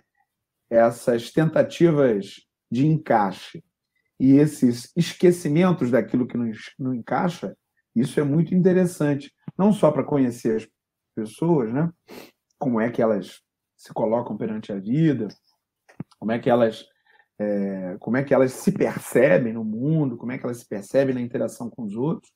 essas 0.71 1.31
tentativas 1.31 2.43
de 2.71 2.87
encaixe 2.87 3.63
e 4.19 4.37
esses 4.37 4.93
esquecimentos 4.97 5.91
daquilo 5.91 6.27
que 6.27 6.37
não, 6.37 6.51
não 6.79 6.95
encaixa, 6.95 7.57
isso 7.95 8.19
é 8.19 8.25
muito 8.25 8.55
interessante, 8.55 9.33
não 9.57 9.73
só 9.73 9.91
para 9.91 10.05
conhecer 10.05 10.57
as 10.57 10.69
pessoas, 11.15 11.73
né? 11.73 11.91
Como 12.59 12.81
é 12.81 12.91
que 12.91 13.03
elas 13.03 13.41
se 13.77 13.93
colocam 13.93 14.37
perante 14.37 14.73
a 14.73 14.79
vida, 14.79 15.29
como 16.19 16.33
é 16.33 16.39
que 16.39 16.51
elas 16.51 16.85
é, 17.39 17.97
como 17.99 18.17
é 18.17 18.23
que 18.23 18.33
elas 18.33 18.53
se 18.53 18.71
percebem 18.73 19.53
no 19.53 19.65
mundo, 19.65 20.17
como 20.17 20.33
é 20.33 20.39
que 20.39 20.45
elas 20.45 20.59
se 20.59 20.69
percebem 20.69 21.15
na 21.15 21.21
interação 21.21 21.69
com 21.69 21.83
os 21.83 21.95
outros, 21.95 22.33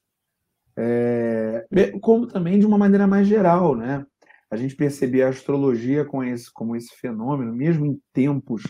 é, 0.79 1.67
como 2.01 2.27
também 2.27 2.59
de 2.59 2.67
uma 2.67 2.79
maneira 2.79 3.07
mais 3.07 3.27
geral, 3.27 3.75
né? 3.75 4.07
a 4.51 4.57
gente 4.57 4.75
perceber 4.75 5.23
a 5.23 5.29
astrologia 5.29 6.05
com 6.05 6.25
esse, 6.25 6.51
como 6.53 6.75
esse 6.75 6.95
fenômeno, 6.97 7.53
mesmo 7.53 7.87
em 7.87 8.01
tempos 8.13 8.63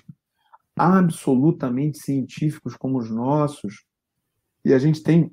absolutamente 0.77 1.99
científicos 1.99 2.77
como 2.77 2.99
os 2.99 3.11
nossos, 3.11 3.85
e 4.65 4.73
a 4.73 4.79
gente 4.79 5.03
tem, 5.03 5.31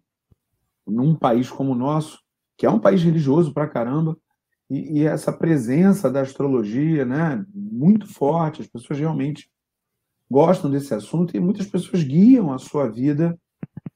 num 0.86 1.16
país 1.16 1.50
como 1.50 1.72
o 1.72 1.76
nosso, 1.76 2.20
que 2.58 2.66
é 2.66 2.70
um 2.70 2.80
país 2.80 3.04
religioso 3.04 3.54
pra 3.54 3.68
caramba, 3.68 4.18
e, 4.70 5.00
e 5.00 5.06
essa 5.06 5.34
presença 5.34 6.10
da 6.12 6.22
astrologia, 6.22 7.06
né, 7.06 7.44
muito 7.54 8.08
forte, 8.08 8.62
as 8.62 8.68
pessoas 8.68 9.00
realmente 9.00 9.50
gostam 10.30 10.70
desse 10.70 10.94
assunto 10.94 11.36
e 11.36 11.40
muitas 11.40 11.68
pessoas 11.68 12.04
guiam 12.04 12.52
a 12.52 12.58
sua 12.58 12.90
vida 12.90 13.40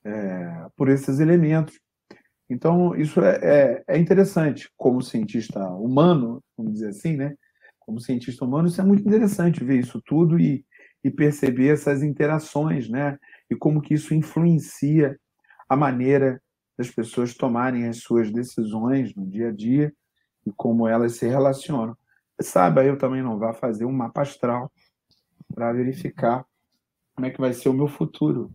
é, 0.04 0.68
por 0.76 0.90
esses 0.90 1.20
elementos. 1.20 1.80
Então, 2.50 2.96
isso 2.96 3.22
é, 3.22 3.40
é, 3.42 3.84
é, 3.88 3.98
interessante, 3.98 4.70
como 4.76 5.02
cientista 5.02 5.64
humano, 5.70 6.44
vamos 6.58 6.74
dizer 6.74 6.90
assim, 6.90 7.16
né? 7.16 7.36
Como 7.80 8.00
cientista 8.00 8.44
humano, 8.44 8.68
isso 8.68 8.82
é 8.82 8.84
muito 8.84 9.08
interessante 9.08 9.64
ver 9.64 9.80
isso 9.80 10.02
tudo 10.06 10.40
e, 10.40 10.66
e 11.04 11.12
perceber 11.12 11.74
essas 11.74 12.02
interações, 12.02 12.90
né? 12.90 13.18
E 13.50 13.56
como 13.56 13.82
que 13.82 13.94
isso 13.94 14.14
influencia 14.14 15.18
a 15.68 15.76
maneira 15.76 16.42
das 16.78 16.90
pessoas 16.90 17.36
tomarem 17.36 17.88
as 17.88 17.98
suas 17.98 18.32
decisões 18.32 19.14
no 19.14 19.28
dia 19.28 19.50
a 19.50 19.52
dia 19.52 19.94
e 20.48 20.52
como 20.52 20.88
elas 20.88 21.18
se 21.18 21.28
relacionam. 21.28 21.96
Sabe, 22.42 22.88
eu 22.88 22.98
também 22.98 23.22
não 23.22 23.38
vá 23.38 23.54
fazer 23.54 23.86
um 23.86 23.92
mapa 23.92 24.22
astral 24.22 24.72
para 25.54 25.74
verificar 25.74 26.46
como 27.14 27.28
é 27.28 27.30
que 27.30 27.40
vai 27.40 27.54
ser 27.54 27.70
o 27.70 27.74
meu 27.74 27.88
futuro. 27.88 28.50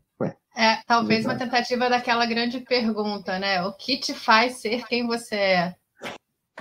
É, 0.56 0.76
talvez 0.86 1.24
uma 1.24 1.36
tentativa 1.36 1.90
daquela 1.90 2.24
grande 2.26 2.60
pergunta, 2.60 3.38
né? 3.38 3.62
O 3.64 3.72
que 3.72 3.98
te 3.98 4.14
faz 4.14 4.60
ser 4.60 4.86
quem 4.86 5.06
você 5.06 5.34
é? 5.34 5.74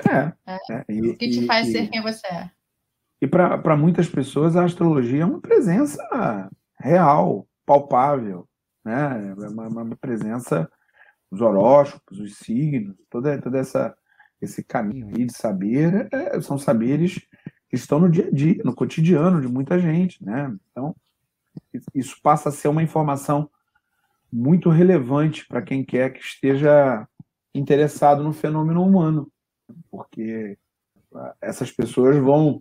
É. 0.10 0.34
é. 0.48 0.60
é 0.72 0.84
e, 0.90 1.12
o 1.12 1.18
que 1.18 1.30
te 1.30 1.44
e, 1.44 1.46
faz 1.46 1.68
e, 1.68 1.72
ser 1.72 1.90
quem 1.90 2.02
você 2.02 2.26
é? 2.28 2.50
E 3.22 3.28
para 3.28 3.78
muitas 3.78 4.10
pessoas 4.10 4.56
a 4.56 4.66
astrologia 4.66 5.22
é 5.22 5.26
uma 5.26 5.40
presença 5.40 6.02
real, 6.80 7.48
palpável, 7.66 8.48
né? 8.84 9.36
É 9.40 9.48
uma, 9.48 9.68
uma 9.68 9.96
presença, 9.96 10.70
os 11.32 11.40
horóscopos, 11.40 12.20
os 12.20 12.38
signos, 12.38 12.96
toda, 13.10 13.40
toda 13.42 13.60
essa 13.60 13.96
esse 14.42 14.62
caminho 14.62 15.08
aí 15.08 15.26
de 15.26 15.34
saber 15.34 16.10
é, 16.12 16.40
são 16.42 16.58
saberes 16.58 17.16
que 17.70 17.76
estão 17.76 18.00
no 18.00 18.10
dia 18.10 18.28
a 18.28 18.32
dia, 18.32 18.62
no 18.66 18.76
cotidiano 18.76 19.40
de 19.40 19.48
muita 19.48 19.80
gente, 19.80 20.24
né? 20.24 20.54
Então 20.70 20.96
isso 21.94 22.20
passa 22.22 22.50
a 22.50 22.52
ser 22.52 22.68
uma 22.68 22.84
informação 22.84 23.50
muito 24.34 24.70
relevante 24.72 25.46
para 25.48 25.62
quem 25.62 25.86
quer 25.86 26.12
que 26.12 26.20
esteja 26.20 27.08
interessado 27.54 28.24
no 28.24 28.34
fenômeno 28.34 28.84
humano, 28.84 29.32
porque 29.92 30.58
ah, 31.14 31.36
essas 31.40 31.72
pessoas 31.72 32.18
vão 32.18 32.60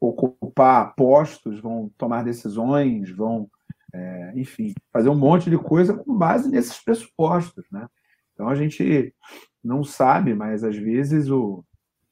ocupar 0.00 0.96
postos, 0.96 1.60
vão 1.60 1.92
tomar 1.96 2.24
decisões, 2.24 3.08
vão, 3.10 3.48
é, 3.94 4.32
enfim, 4.34 4.74
fazer 4.92 5.10
um 5.10 5.16
monte 5.16 5.48
de 5.48 5.56
coisa 5.56 5.94
com 5.94 6.12
base 6.12 6.50
nesses 6.50 6.82
pressupostos, 6.82 7.64
né? 7.70 7.86
Então 8.34 8.48
a 8.48 8.56
gente 8.56 9.14
não 9.62 9.84
sabe, 9.84 10.34
mas 10.34 10.64
às 10.64 10.76
vezes 10.76 11.30
o, 11.30 11.64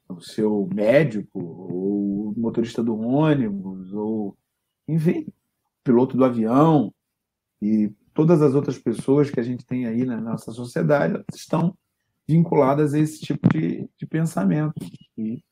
o 0.09 0.21
seu 0.21 0.69
médico, 0.73 1.41
ou 1.41 2.29
o 2.29 2.35
motorista 2.37 2.81
do 2.81 2.97
ônibus, 2.97 3.93
ou, 3.93 4.39
enfim, 4.87 5.27
piloto 5.83 6.17
do 6.17 6.25
avião, 6.25 6.95
e 7.61 7.93
todas 8.15 8.43
as 8.43 8.55
outras 8.55 8.79
pessoas 8.79 9.31
que 9.31 9.41
a 9.41 9.43
gente 9.43 9.65
tem 9.65 9.87
aí 9.87 10.05
na 10.05 10.21
nossa 10.21 10.53
sociedade 10.53 11.23
estão 11.35 11.75
vinculadas 12.29 12.95
a 12.95 12.99
esse 12.99 13.21
tipo 13.21 13.49
de, 13.49 13.89
de 13.99 14.07
pensamento. 14.07 14.75
E 15.17 15.43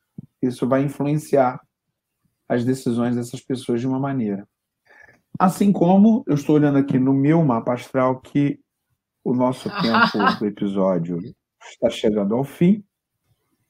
isso 0.43 0.69
vai 0.69 0.83
influenciar 0.83 1.61
as 2.49 2.65
decisões 2.65 3.17
dessas 3.17 3.41
pessoas 3.41 3.81
de 3.81 3.87
uma 3.87 3.99
maneira. 3.99 4.47
Assim 5.39 5.71
como 5.73 6.25
eu 6.27 6.35
estou 6.35 6.57
olhando 6.57 6.79
aqui 6.79 6.99
no 6.99 7.13
meu 7.13 7.45
mapa 7.45 7.75
astral 7.75 8.21
que 8.21 8.59
o 9.23 9.35
nosso 9.35 9.69
tempo 9.83 10.39
do 10.39 10.47
episódio 10.47 11.19
está 11.73 11.91
chegando 11.91 12.35
ao 12.35 12.45
fim 12.45 12.83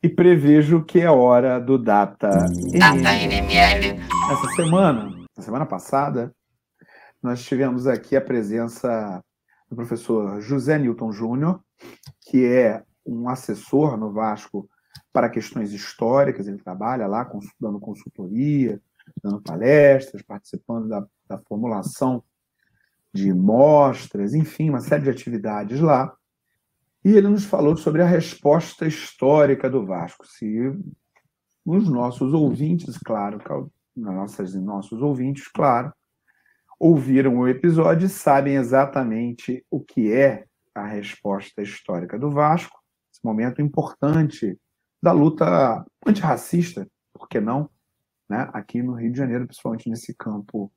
e 0.02 0.08
prevejo 0.08 0.84
que 0.84 1.00
é 1.00 1.10
hora 1.10 1.58
do 1.58 1.76
Data, 1.76 2.28
Data 2.28 3.12
NML. 3.14 4.00
Essa 4.30 4.48
semana, 4.54 5.10
na 5.36 5.42
semana 5.42 5.66
passada, 5.66 6.32
nós 7.22 7.44
tivemos 7.44 7.86
aqui 7.86 8.16
a 8.16 8.20
presença 8.20 9.22
do 9.68 9.76
professor 9.76 10.40
José 10.40 10.78
Newton 10.78 11.12
Júnior, 11.12 11.60
que 12.22 12.44
é 12.44 12.82
um 13.04 13.28
assessor 13.28 13.96
no 13.96 14.12
Vasco 14.12 14.68
para 15.12 15.28
questões 15.28 15.72
históricas, 15.72 16.46
ele 16.46 16.58
trabalha 16.58 17.06
lá 17.06 17.28
dando 17.60 17.80
consultoria, 17.80 18.80
dando 19.22 19.40
palestras, 19.40 20.22
participando 20.22 20.88
da, 20.88 21.06
da 21.28 21.38
formulação 21.38 22.22
de 23.12 23.32
mostras, 23.32 24.34
enfim, 24.34 24.70
uma 24.70 24.80
série 24.80 25.04
de 25.04 25.10
atividades 25.10 25.80
lá. 25.80 26.14
E 27.04 27.10
ele 27.10 27.28
nos 27.28 27.44
falou 27.44 27.76
sobre 27.76 28.02
a 28.02 28.06
resposta 28.06 28.86
histórica 28.86 29.70
do 29.70 29.84
Vasco. 29.84 30.26
Se 30.26 30.72
os 31.64 31.88
nossos 31.88 32.32
ouvintes, 32.34 32.98
claro, 32.98 33.38
nossas, 33.96 34.54
nossos 34.54 35.00
ouvintes, 35.00 35.48
claro, 35.48 35.92
ouviram 36.78 37.38
o 37.38 37.48
episódio 37.48 38.06
e 38.06 38.10
sabem 38.10 38.56
exatamente 38.56 39.64
o 39.70 39.80
que 39.80 40.12
é 40.12 40.44
a 40.74 40.86
resposta 40.86 41.60
histórica 41.60 42.18
do 42.18 42.30
Vasco, 42.30 42.78
esse 43.12 43.24
momento 43.24 43.60
importante 43.60 44.56
da 45.02 45.12
luta 45.12 45.84
antirracista, 46.06 46.88
por 47.12 47.28
que 47.28 47.40
não, 47.40 47.68
né? 48.28 48.48
aqui 48.52 48.82
no 48.82 48.94
Rio 48.94 49.10
de 49.10 49.18
Janeiro, 49.18 49.46
principalmente 49.46 49.88
nesse 49.88 50.14
campo 50.14 50.72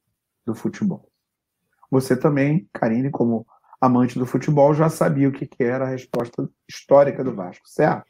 do 0.46 0.56
futebol. 0.56 1.08
Você 1.90 2.18
também, 2.18 2.68
Karine, 2.74 3.12
como 3.12 3.46
amante 3.80 4.18
do 4.18 4.26
futebol, 4.26 4.74
já 4.74 4.90
sabia 4.90 5.28
o 5.28 5.32
que, 5.32 5.46
que 5.46 5.64
era 5.64 5.86
a 5.86 5.90
resposta 5.90 6.50
histórica 6.68 7.24
do 7.24 7.36
Vasco, 7.36 7.68
certo? 7.68 8.06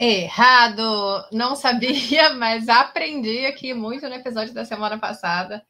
Errado! 0.00 1.26
Não 1.32 1.54
sabia, 1.54 2.32
mas 2.36 2.68
aprendi 2.68 3.46
aqui 3.46 3.72
muito 3.74 4.08
no 4.08 4.14
episódio 4.14 4.54
da 4.54 4.64
semana 4.64 4.98
passada. 4.98 5.62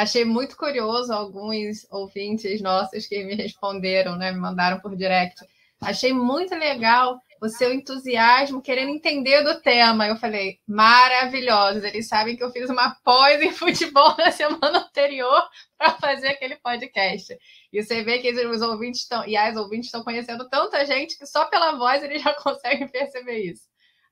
Achei 0.00 0.24
muito 0.24 0.56
curioso 0.56 1.12
alguns 1.12 1.86
ouvintes 1.90 2.62
nossos 2.62 3.06
que 3.06 3.22
me 3.22 3.34
responderam, 3.34 4.16
né? 4.16 4.32
Me 4.32 4.40
mandaram 4.40 4.80
por 4.80 4.96
direct. 4.96 5.44
Achei 5.78 6.10
muito 6.10 6.54
legal 6.54 7.20
o 7.38 7.50
seu 7.50 7.70
entusiasmo, 7.70 8.62
querendo 8.62 8.88
entender 8.88 9.42
do 9.42 9.60
tema. 9.60 10.08
Eu 10.08 10.16
falei, 10.16 10.58
maravilhosos. 10.66 11.84
Eles 11.84 12.08
sabem 12.08 12.34
que 12.34 12.42
eu 12.42 12.50
fiz 12.50 12.70
uma 12.70 12.96
pós 13.04 13.42
em 13.42 13.52
futebol 13.52 14.16
na 14.16 14.32
semana 14.32 14.78
anterior 14.78 15.42
para 15.76 15.90
fazer 15.98 16.28
aquele 16.28 16.56
podcast. 16.56 17.36
E 17.70 17.82
você 17.82 18.02
vê 18.02 18.20
que 18.20 18.30
os 18.30 18.62
ouvintes 18.62 19.02
estão, 19.02 19.26
e 19.28 19.36
as 19.36 19.54
ouvintes 19.54 19.88
estão 19.88 20.02
conhecendo 20.02 20.48
tanta 20.48 20.82
gente 20.86 21.18
que 21.18 21.26
só 21.26 21.44
pela 21.44 21.72
voz 21.72 22.02
eles 22.02 22.22
já 22.22 22.32
conseguem 22.42 22.88
perceber 22.88 23.40
isso. 23.40 23.64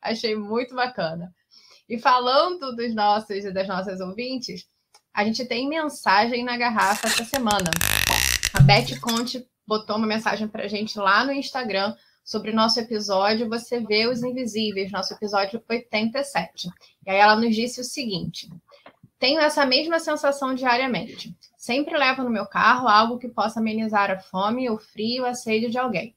Achei 0.03 0.37
muito 0.37 0.75
bacana. 0.75 1.35
E 1.89 1.99
falando 1.99 2.77
dos 2.77 2.95
nossos 2.95 3.43
e 3.43 3.51
das 3.51 3.67
nossas 3.67 4.01
ouvintes, 4.01 4.69
a 5.19 5.25
gente 5.25 5.45
tem 5.45 5.69
mensagem 5.69 6.45
na 6.45 6.57
garrafa 6.57 7.09
essa 7.09 7.25
semana. 7.25 7.69
A 8.55 8.61
Beth 8.61 9.01
Conte 9.01 9.45
botou 9.67 9.97
uma 9.97 10.07
mensagem 10.07 10.47
para 10.47 10.63
a 10.63 10.69
gente 10.69 10.97
lá 10.97 11.25
no 11.25 11.33
Instagram 11.33 11.93
sobre 12.25 12.53
o 12.53 12.55
nosso 12.55 12.79
episódio 12.79 13.49
Você 13.49 13.81
Vê 13.81 14.07
os 14.07 14.23
Invisíveis, 14.23 14.93
nosso 14.93 15.13
episódio 15.13 15.61
87. 15.69 16.69
E 17.05 17.11
aí 17.11 17.17
ela 17.17 17.35
nos 17.35 17.53
disse 17.53 17.81
o 17.81 17.85
seguinte: 17.85 18.49
Tenho 19.19 19.41
essa 19.41 19.67
mesma 19.67 19.99
sensação 19.99 20.55
diariamente. 20.55 21.37
Sempre 21.57 21.99
levo 21.99 22.23
no 22.23 22.31
meu 22.31 22.47
carro 22.47 22.87
algo 22.87 23.19
que 23.19 23.27
possa 23.27 23.59
amenizar 23.59 24.13
a 24.13 24.21
fome, 24.21 24.71
o 24.71 24.79
frio, 24.79 25.27
a 25.27 25.35
sede 25.35 25.69
de 25.69 25.79
alguém. 25.79 26.15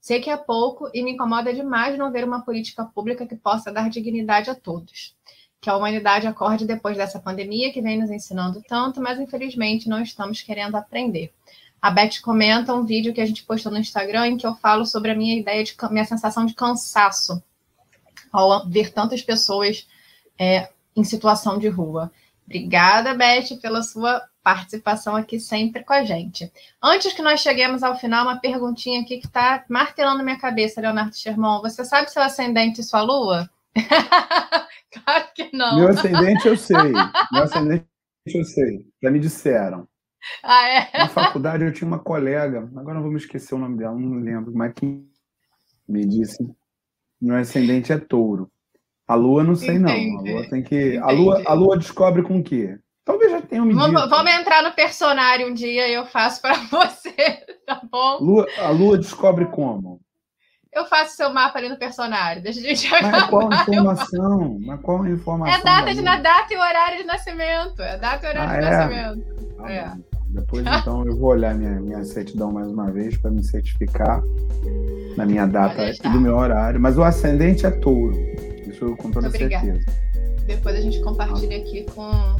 Sei 0.00 0.22
que 0.22 0.30
é 0.30 0.36
pouco 0.38 0.88
e 0.94 1.02
me 1.02 1.10
incomoda 1.10 1.52
demais 1.52 1.98
não 1.98 2.10
ver 2.10 2.24
uma 2.24 2.42
política 2.42 2.86
pública 2.86 3.26
que 3.26 3.36
possa 3.36 3.70
dar 3.70 3.90
dignidade 3.90 4.48
a 4.48 4.54
todos. 4.54 5.14
Que 5.60 5.68
a 5.68 5.76
humanidade 5.76 6.26
acorde 6.26 6.66
depois 6.66 6.96
dessa 6.96 7.18
pandemia 7.18 7.72
que 7.72 7.82
vem 7.82 7.98
nos 7.98 8.10
ensinando 8.10 8.62
tanto, 8.68 9.00
mas 9.00 9.18
infelizmente 9.18 9.88
não 9.88 10.00
estamos 10.00 10.40
querendo 10.40 10.76
aprender. 10.76 11.32
A 11.80 11.90
Beth 11.90 12.20
comenta 12.22 12.74
um 12.74 12.84
vídeo 12.84 13.14
que 13.14 13.20
a 13.20 13.26
gente 13.26 13.44
postou 13.44 13.70
no 13.70 13.78
Instagram 13.78 14.28
em 14.28 14.36
que 14.36 14.46
eu 14.46 14.54
falo 14.56 14.84
sobre 14.84 15.12
a 15.12 15.14
minha 15.14 15.36
ideia 15.36 15.62
de 15.62 15.76
minha 15.90 16.04
sensação 16.04 16.44
de 16.44 16.54
cansaço 16.54 17.42
ao 18.32 18.68
ver 18.68 18.92
tantas 18.92 19.22
pessoas 19.22 19.86
é, 20.38 20.68
em 20.94 21.04
situação 21.04 21.58
de 21.58 21.68
rua. 21.68 22.10
Obrigada, 22.44 23.14
Beth, 23.14 23.58
pela 23.60 23.82
sua 23.82 24.22
participação 24.42 25.14
aqui 25.14 25.38
sempre 25.38 25.84
com 25.84 25.92
a 25.92 26.04
gente. 26.04 26.50
Antes 26.82 27.12
que 27.12 27.22
nós 27.22 27.40
cheguemos 27.40 27.82
ao 27.82 27.98
final, 27.98 28.24
uma 28.24 28.40
perguntinha 28.40 29.02
aqui 29.02 29.18
que 29.18 29.26
está 29.26 29.64
martelando 29.68 30.24
minha 30.24 30.38
cabeça, 30.38 30.80
Leonardo 30.80 31.14
Sherman. 31.14 31.60
Você 31.60 31.84
sabe 31.84 32.10
seu 32.10 32.22
ascendente 32.22 32.80
e 32.80 32.84
sua 32.84 33.02
lua? 33.02 33.50
claro 35.04 35.28
que 35.34 35.50
não. 35.54 35.76
Meu 35.76 35.88
ascendente 35.88 36.46
eu 36.46 36.56
sei. 36.56 36.92
Meu 37.32 37.42
ascendente 37.42 37.86
eu 38.26 38.44
sei. 38.44 38.86
Já 39.02 39.10
me 39.10 39.18
disseram. 39.18 39.88
Ah, 40.42 40.68
é? 40.68 40.98
Na 40.98 41.08
faculdade 41.08 41.64
eu 41.64 41.72
tinha 41.72 41.86
uma 41.86 41.98
colega, 41.98 42.68
agora 42.76 42.94
não 42.94 43.02
vou 43.02 43.10
me 43.10 43.18
esquecer 43.18 43.54
o 43.54 43.58
nome 43.58 43.78
dela, 43.78 43.98
não 43.98 44.18
lembro, 44.18 44.52
mas 44.54 44.72
que 44.74 45.04
me 45.88 46.04
disse: 46.04 46.38
meu 47.20 47.36
ascendente 47.36 47.92
é 47.92 47.98
touro. 47.98 48.50
A 49.06 49.14
lua 49.14 49.42
não 49.42 49.56
sei 49.56 49.76
Entendi. 49.76 50.12
não. 50.12 50.18
A 50.18 50.22
lua 50.22 50.50
tem 50.50 50.62
que. 50.62 50.98
A 50.98 51.10
lua, 51.10 51.42
a 51.46 51.52
lua 51.54 51.78
descobre 51.78 52.22
com 52.22 52.38
o 52.38 52.42
quê? 52.42 52.78
Talvez 53.04 53.30
já 53.30 53.40
tenha 53.40 53.62
um 53.62 53.74
vamos, 53.74 54.10
vamos 54.10 54.32
entrar 54.32 54.62
no 54.62 54.72
personagem 54.74 55.46
um 55.46 55.54
dia 55.54 55.88
e 55.88 55.94
eu 55.94 56.04
faço 56.04 56.42
para 56.42 56.54
você, 56.70 57.12
tá 57.66 57.80
bom? 57.90 58.18
Lua, 58.20 58.46
a 58.58 58.68
lua 58.68 58.98
descobre 58.98 59.46
como? 59.46 60.00
Eu 60.72 60.84
faço 60.84 61.16
seu 61.16 61.32
mapa 61.32 61.58
ali 61.58 61.68
no 61.68 61.78
personagem. 61.78 62.42
Deixa 62.42 62.60
a 62.60 62.62
gente 62.62 62.90
Mas 62.90 63.26
qual 63.26 63.48
a 63.52 63.62
informação? 63.62 64.58
Mas 64.60 64.80
qual 64.80 65.02
a 65.02 65.10
informação? 65.10 65.60
É 65.60 65.62
data, 65.62 65.94
de, 65.94 66.02
na 66.02 66.18
data 66.18 66.52
e 66.52 66.56
horário 66.56 66.98
de 66.98 67.04
nascimento. 67.04 67.82
É 67.82 67.96
data 67.96 68.26
e 68.26 68.30
horário 68.30 68.50
ah, 68.50 68.58
de 68.58 68.66
é? 68.66 68.70
nascimento. 68.70 69.54
Ah, 69.60 69.72
é. 69.72 69.92
Depois, 70.28 70.64
então, 70.66 71.06
eu 71.06 71.16
vou 71.16 71.30
olhar 71.30 71.54
minha, 71.54 71.80
minha 71.80 72.04
certidão 72.04 72.52
mais 72.52 72.68
uma 72.68 72.90
vez 72.90 73.16
para 73.16 73.30
me 73.30 73.42
certificar 73.42 74.22
na 75.16 75.24
minha 75.24 75.46
data 75.46 75.90
e 75.90 76.08
do 76.10 76.20
meu 76.20 76.36
horário. 76.36 76.78
Mas 76.78 76.98
o 76.98 77.02
ascendente 77.02 77.64
é 77.64 77.70
touro. 77.70 78.16
Isso 78.68 78.94
com 78.96 79.10
toda 79.10 79.28
Obrigada. 79.28 79.64
certeza. 79.64 79.86
Depois 80.46 80.76
a 80.76 80.80
gente 80.80 81.00
compartilha 81.00 81.56
ah. 81.56 81.60
aqui 81.60 81.86
com 81.94 82.36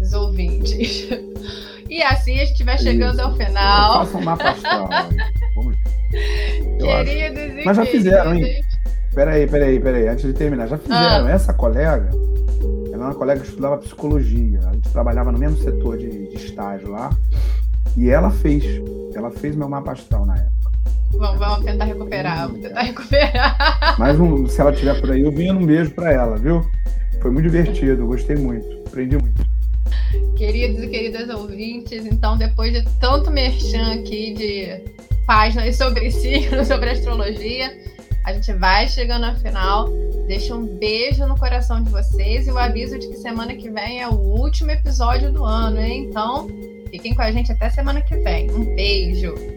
os 0.00 0.12
ouvintes. 0.12 1.08
E 1.88 2.02
assim 2.02 2.40
a 2.40 2.44
gente 2.44 2.64
vai 2.64 2.76
chegando 2.78 3.14
Isso. 3.14 3.22
ao 3.22 3.36
final. 3.36 4.04
Faça 4.04 4.18
um 4.18 4.22
mapa 4.22 4.50
astral. 4.50 4.88
Vamos. 5.54 5.76
Queridos 6.78 7.55
Mas 7.66 7.76
já 7.76 7.84
fizeram, 7.84 8.32
hein? 8.32 8.62
Peraí, 9.12 9.44
peraí, 9.48 9.80
peraí. 9.80 10.06
Antes 10.06 10.24
de 10.24 10.32
terminar, 10.32 10.68
já 10.68 10.78
fizeram. 10.78 11.26
Ah. 11.26 11.30
Essa 11.30 11.52
colega, 11.52 12.10
ela 12.12 12.94
era 12.94 13.04
uma 13.06 13.14
colega 13.14 13.40
que 13.40 13.48
estudava 13.48 13.78
psicologia. 13.78 14.60
A 14.68 14.72
gente 14.72 14.88
trabalhava 14.90 15.32
no 15.32 15.38
mesmo 15.38 15.56
setor 15.58 15.98
de, 15.98 16.28
de 16.28 16.36
estágio 16.36 16.90
lá. 16.90 17.10
E 17.96 18.08
ela 18.08 18.30
fez. 18.30 18.62
Ela 19.16 19.32
fez 19.32 19.56
meu 19.56 19.68
mapa 19.68 19.92
astral 19.92 20.24
na 20.24 20.36
época. 20.36 20.70
Vamos, 21.12 21.38
vamos 21.40 21.64
tentar 21.64 21.86
recuperar, 21.86 22.46
vamos 22.46 22.62
tentar 22.62 22.82
recuperar. 22.82 23.96
Mas 23.98 24.20
um, 24.20 24.46
se 24.46 24.60
ela 24.60 24.70
estiver 24.70 25.00
por 25.00 25.10
aí, 25.10 25.22
eu 25.22 25.32
vinha 25.32 25.52
um 25.52 25.66
beijo 25.66 25.90
para 25.90 26.12
ela, 26.12 26.36
viu? 26.36 26.64
Foi 27.20 27.32
muito 27.32 27.46
divertido, 27.46 28.06
gostei 28.06 28.36
muito, 28.36 28.66
aprendi 28.86 29.16
muito. 29.16 29.44
Queridos 30.36 30.84
e 30.84 30.86
queridas 30.88 31.28
ouvintes, 31.30 32.06
então 32.06 32.36
depois 32.36 32.72
de 32.72 32.84
tanto 33.00 33.30
merchan 33.30 33.94
aqui 33.94 34.34
de 34.34 35.15
páginas 35.26 35.74
sobre 35.76 36.10
signos, 36.10 36.68
sobre 36.68 36.90
astrologia, 36.90 37.76
a 38.24 38.32
gente 38.32 38.52
vai 38.54 38.88
chegando 38.88 39.24
ao 39.24 39.36
final. 39.36 39.88
Deixa 40.26 40.54
um 40.54 40.66
beijo 40.66 41.24
no 41.26 41.38
coração 41.38 41.82
de 41.82 41.90
vocês 41.90 42.48
e 42.48 42.50
o 42.50 42.58
aviso 42.58 42.98
de 42.98 43.08
que 43.08 43.16
semana 43.16 43.54
que 43.54 43.70
vem 43.70 44.02
é 44.02 44.08
o 44.08 44.14
último 44.14 44.70
episódio 44.70 45.32
do 45.32 45.44
ano, 45.44 45.80
hein? 45.80 46.08
Então, 46.08 46.48
fiquem 46.90 47.14
com 47.14 47.22
a 47.22 47.30
gente 47.30 47.52
até 47.52 47.70
semana 47.70 48.00
que 48.00 48.16
vem. 48.16 48.50
Um 48.50 48.74
beijo! 48.74 49.55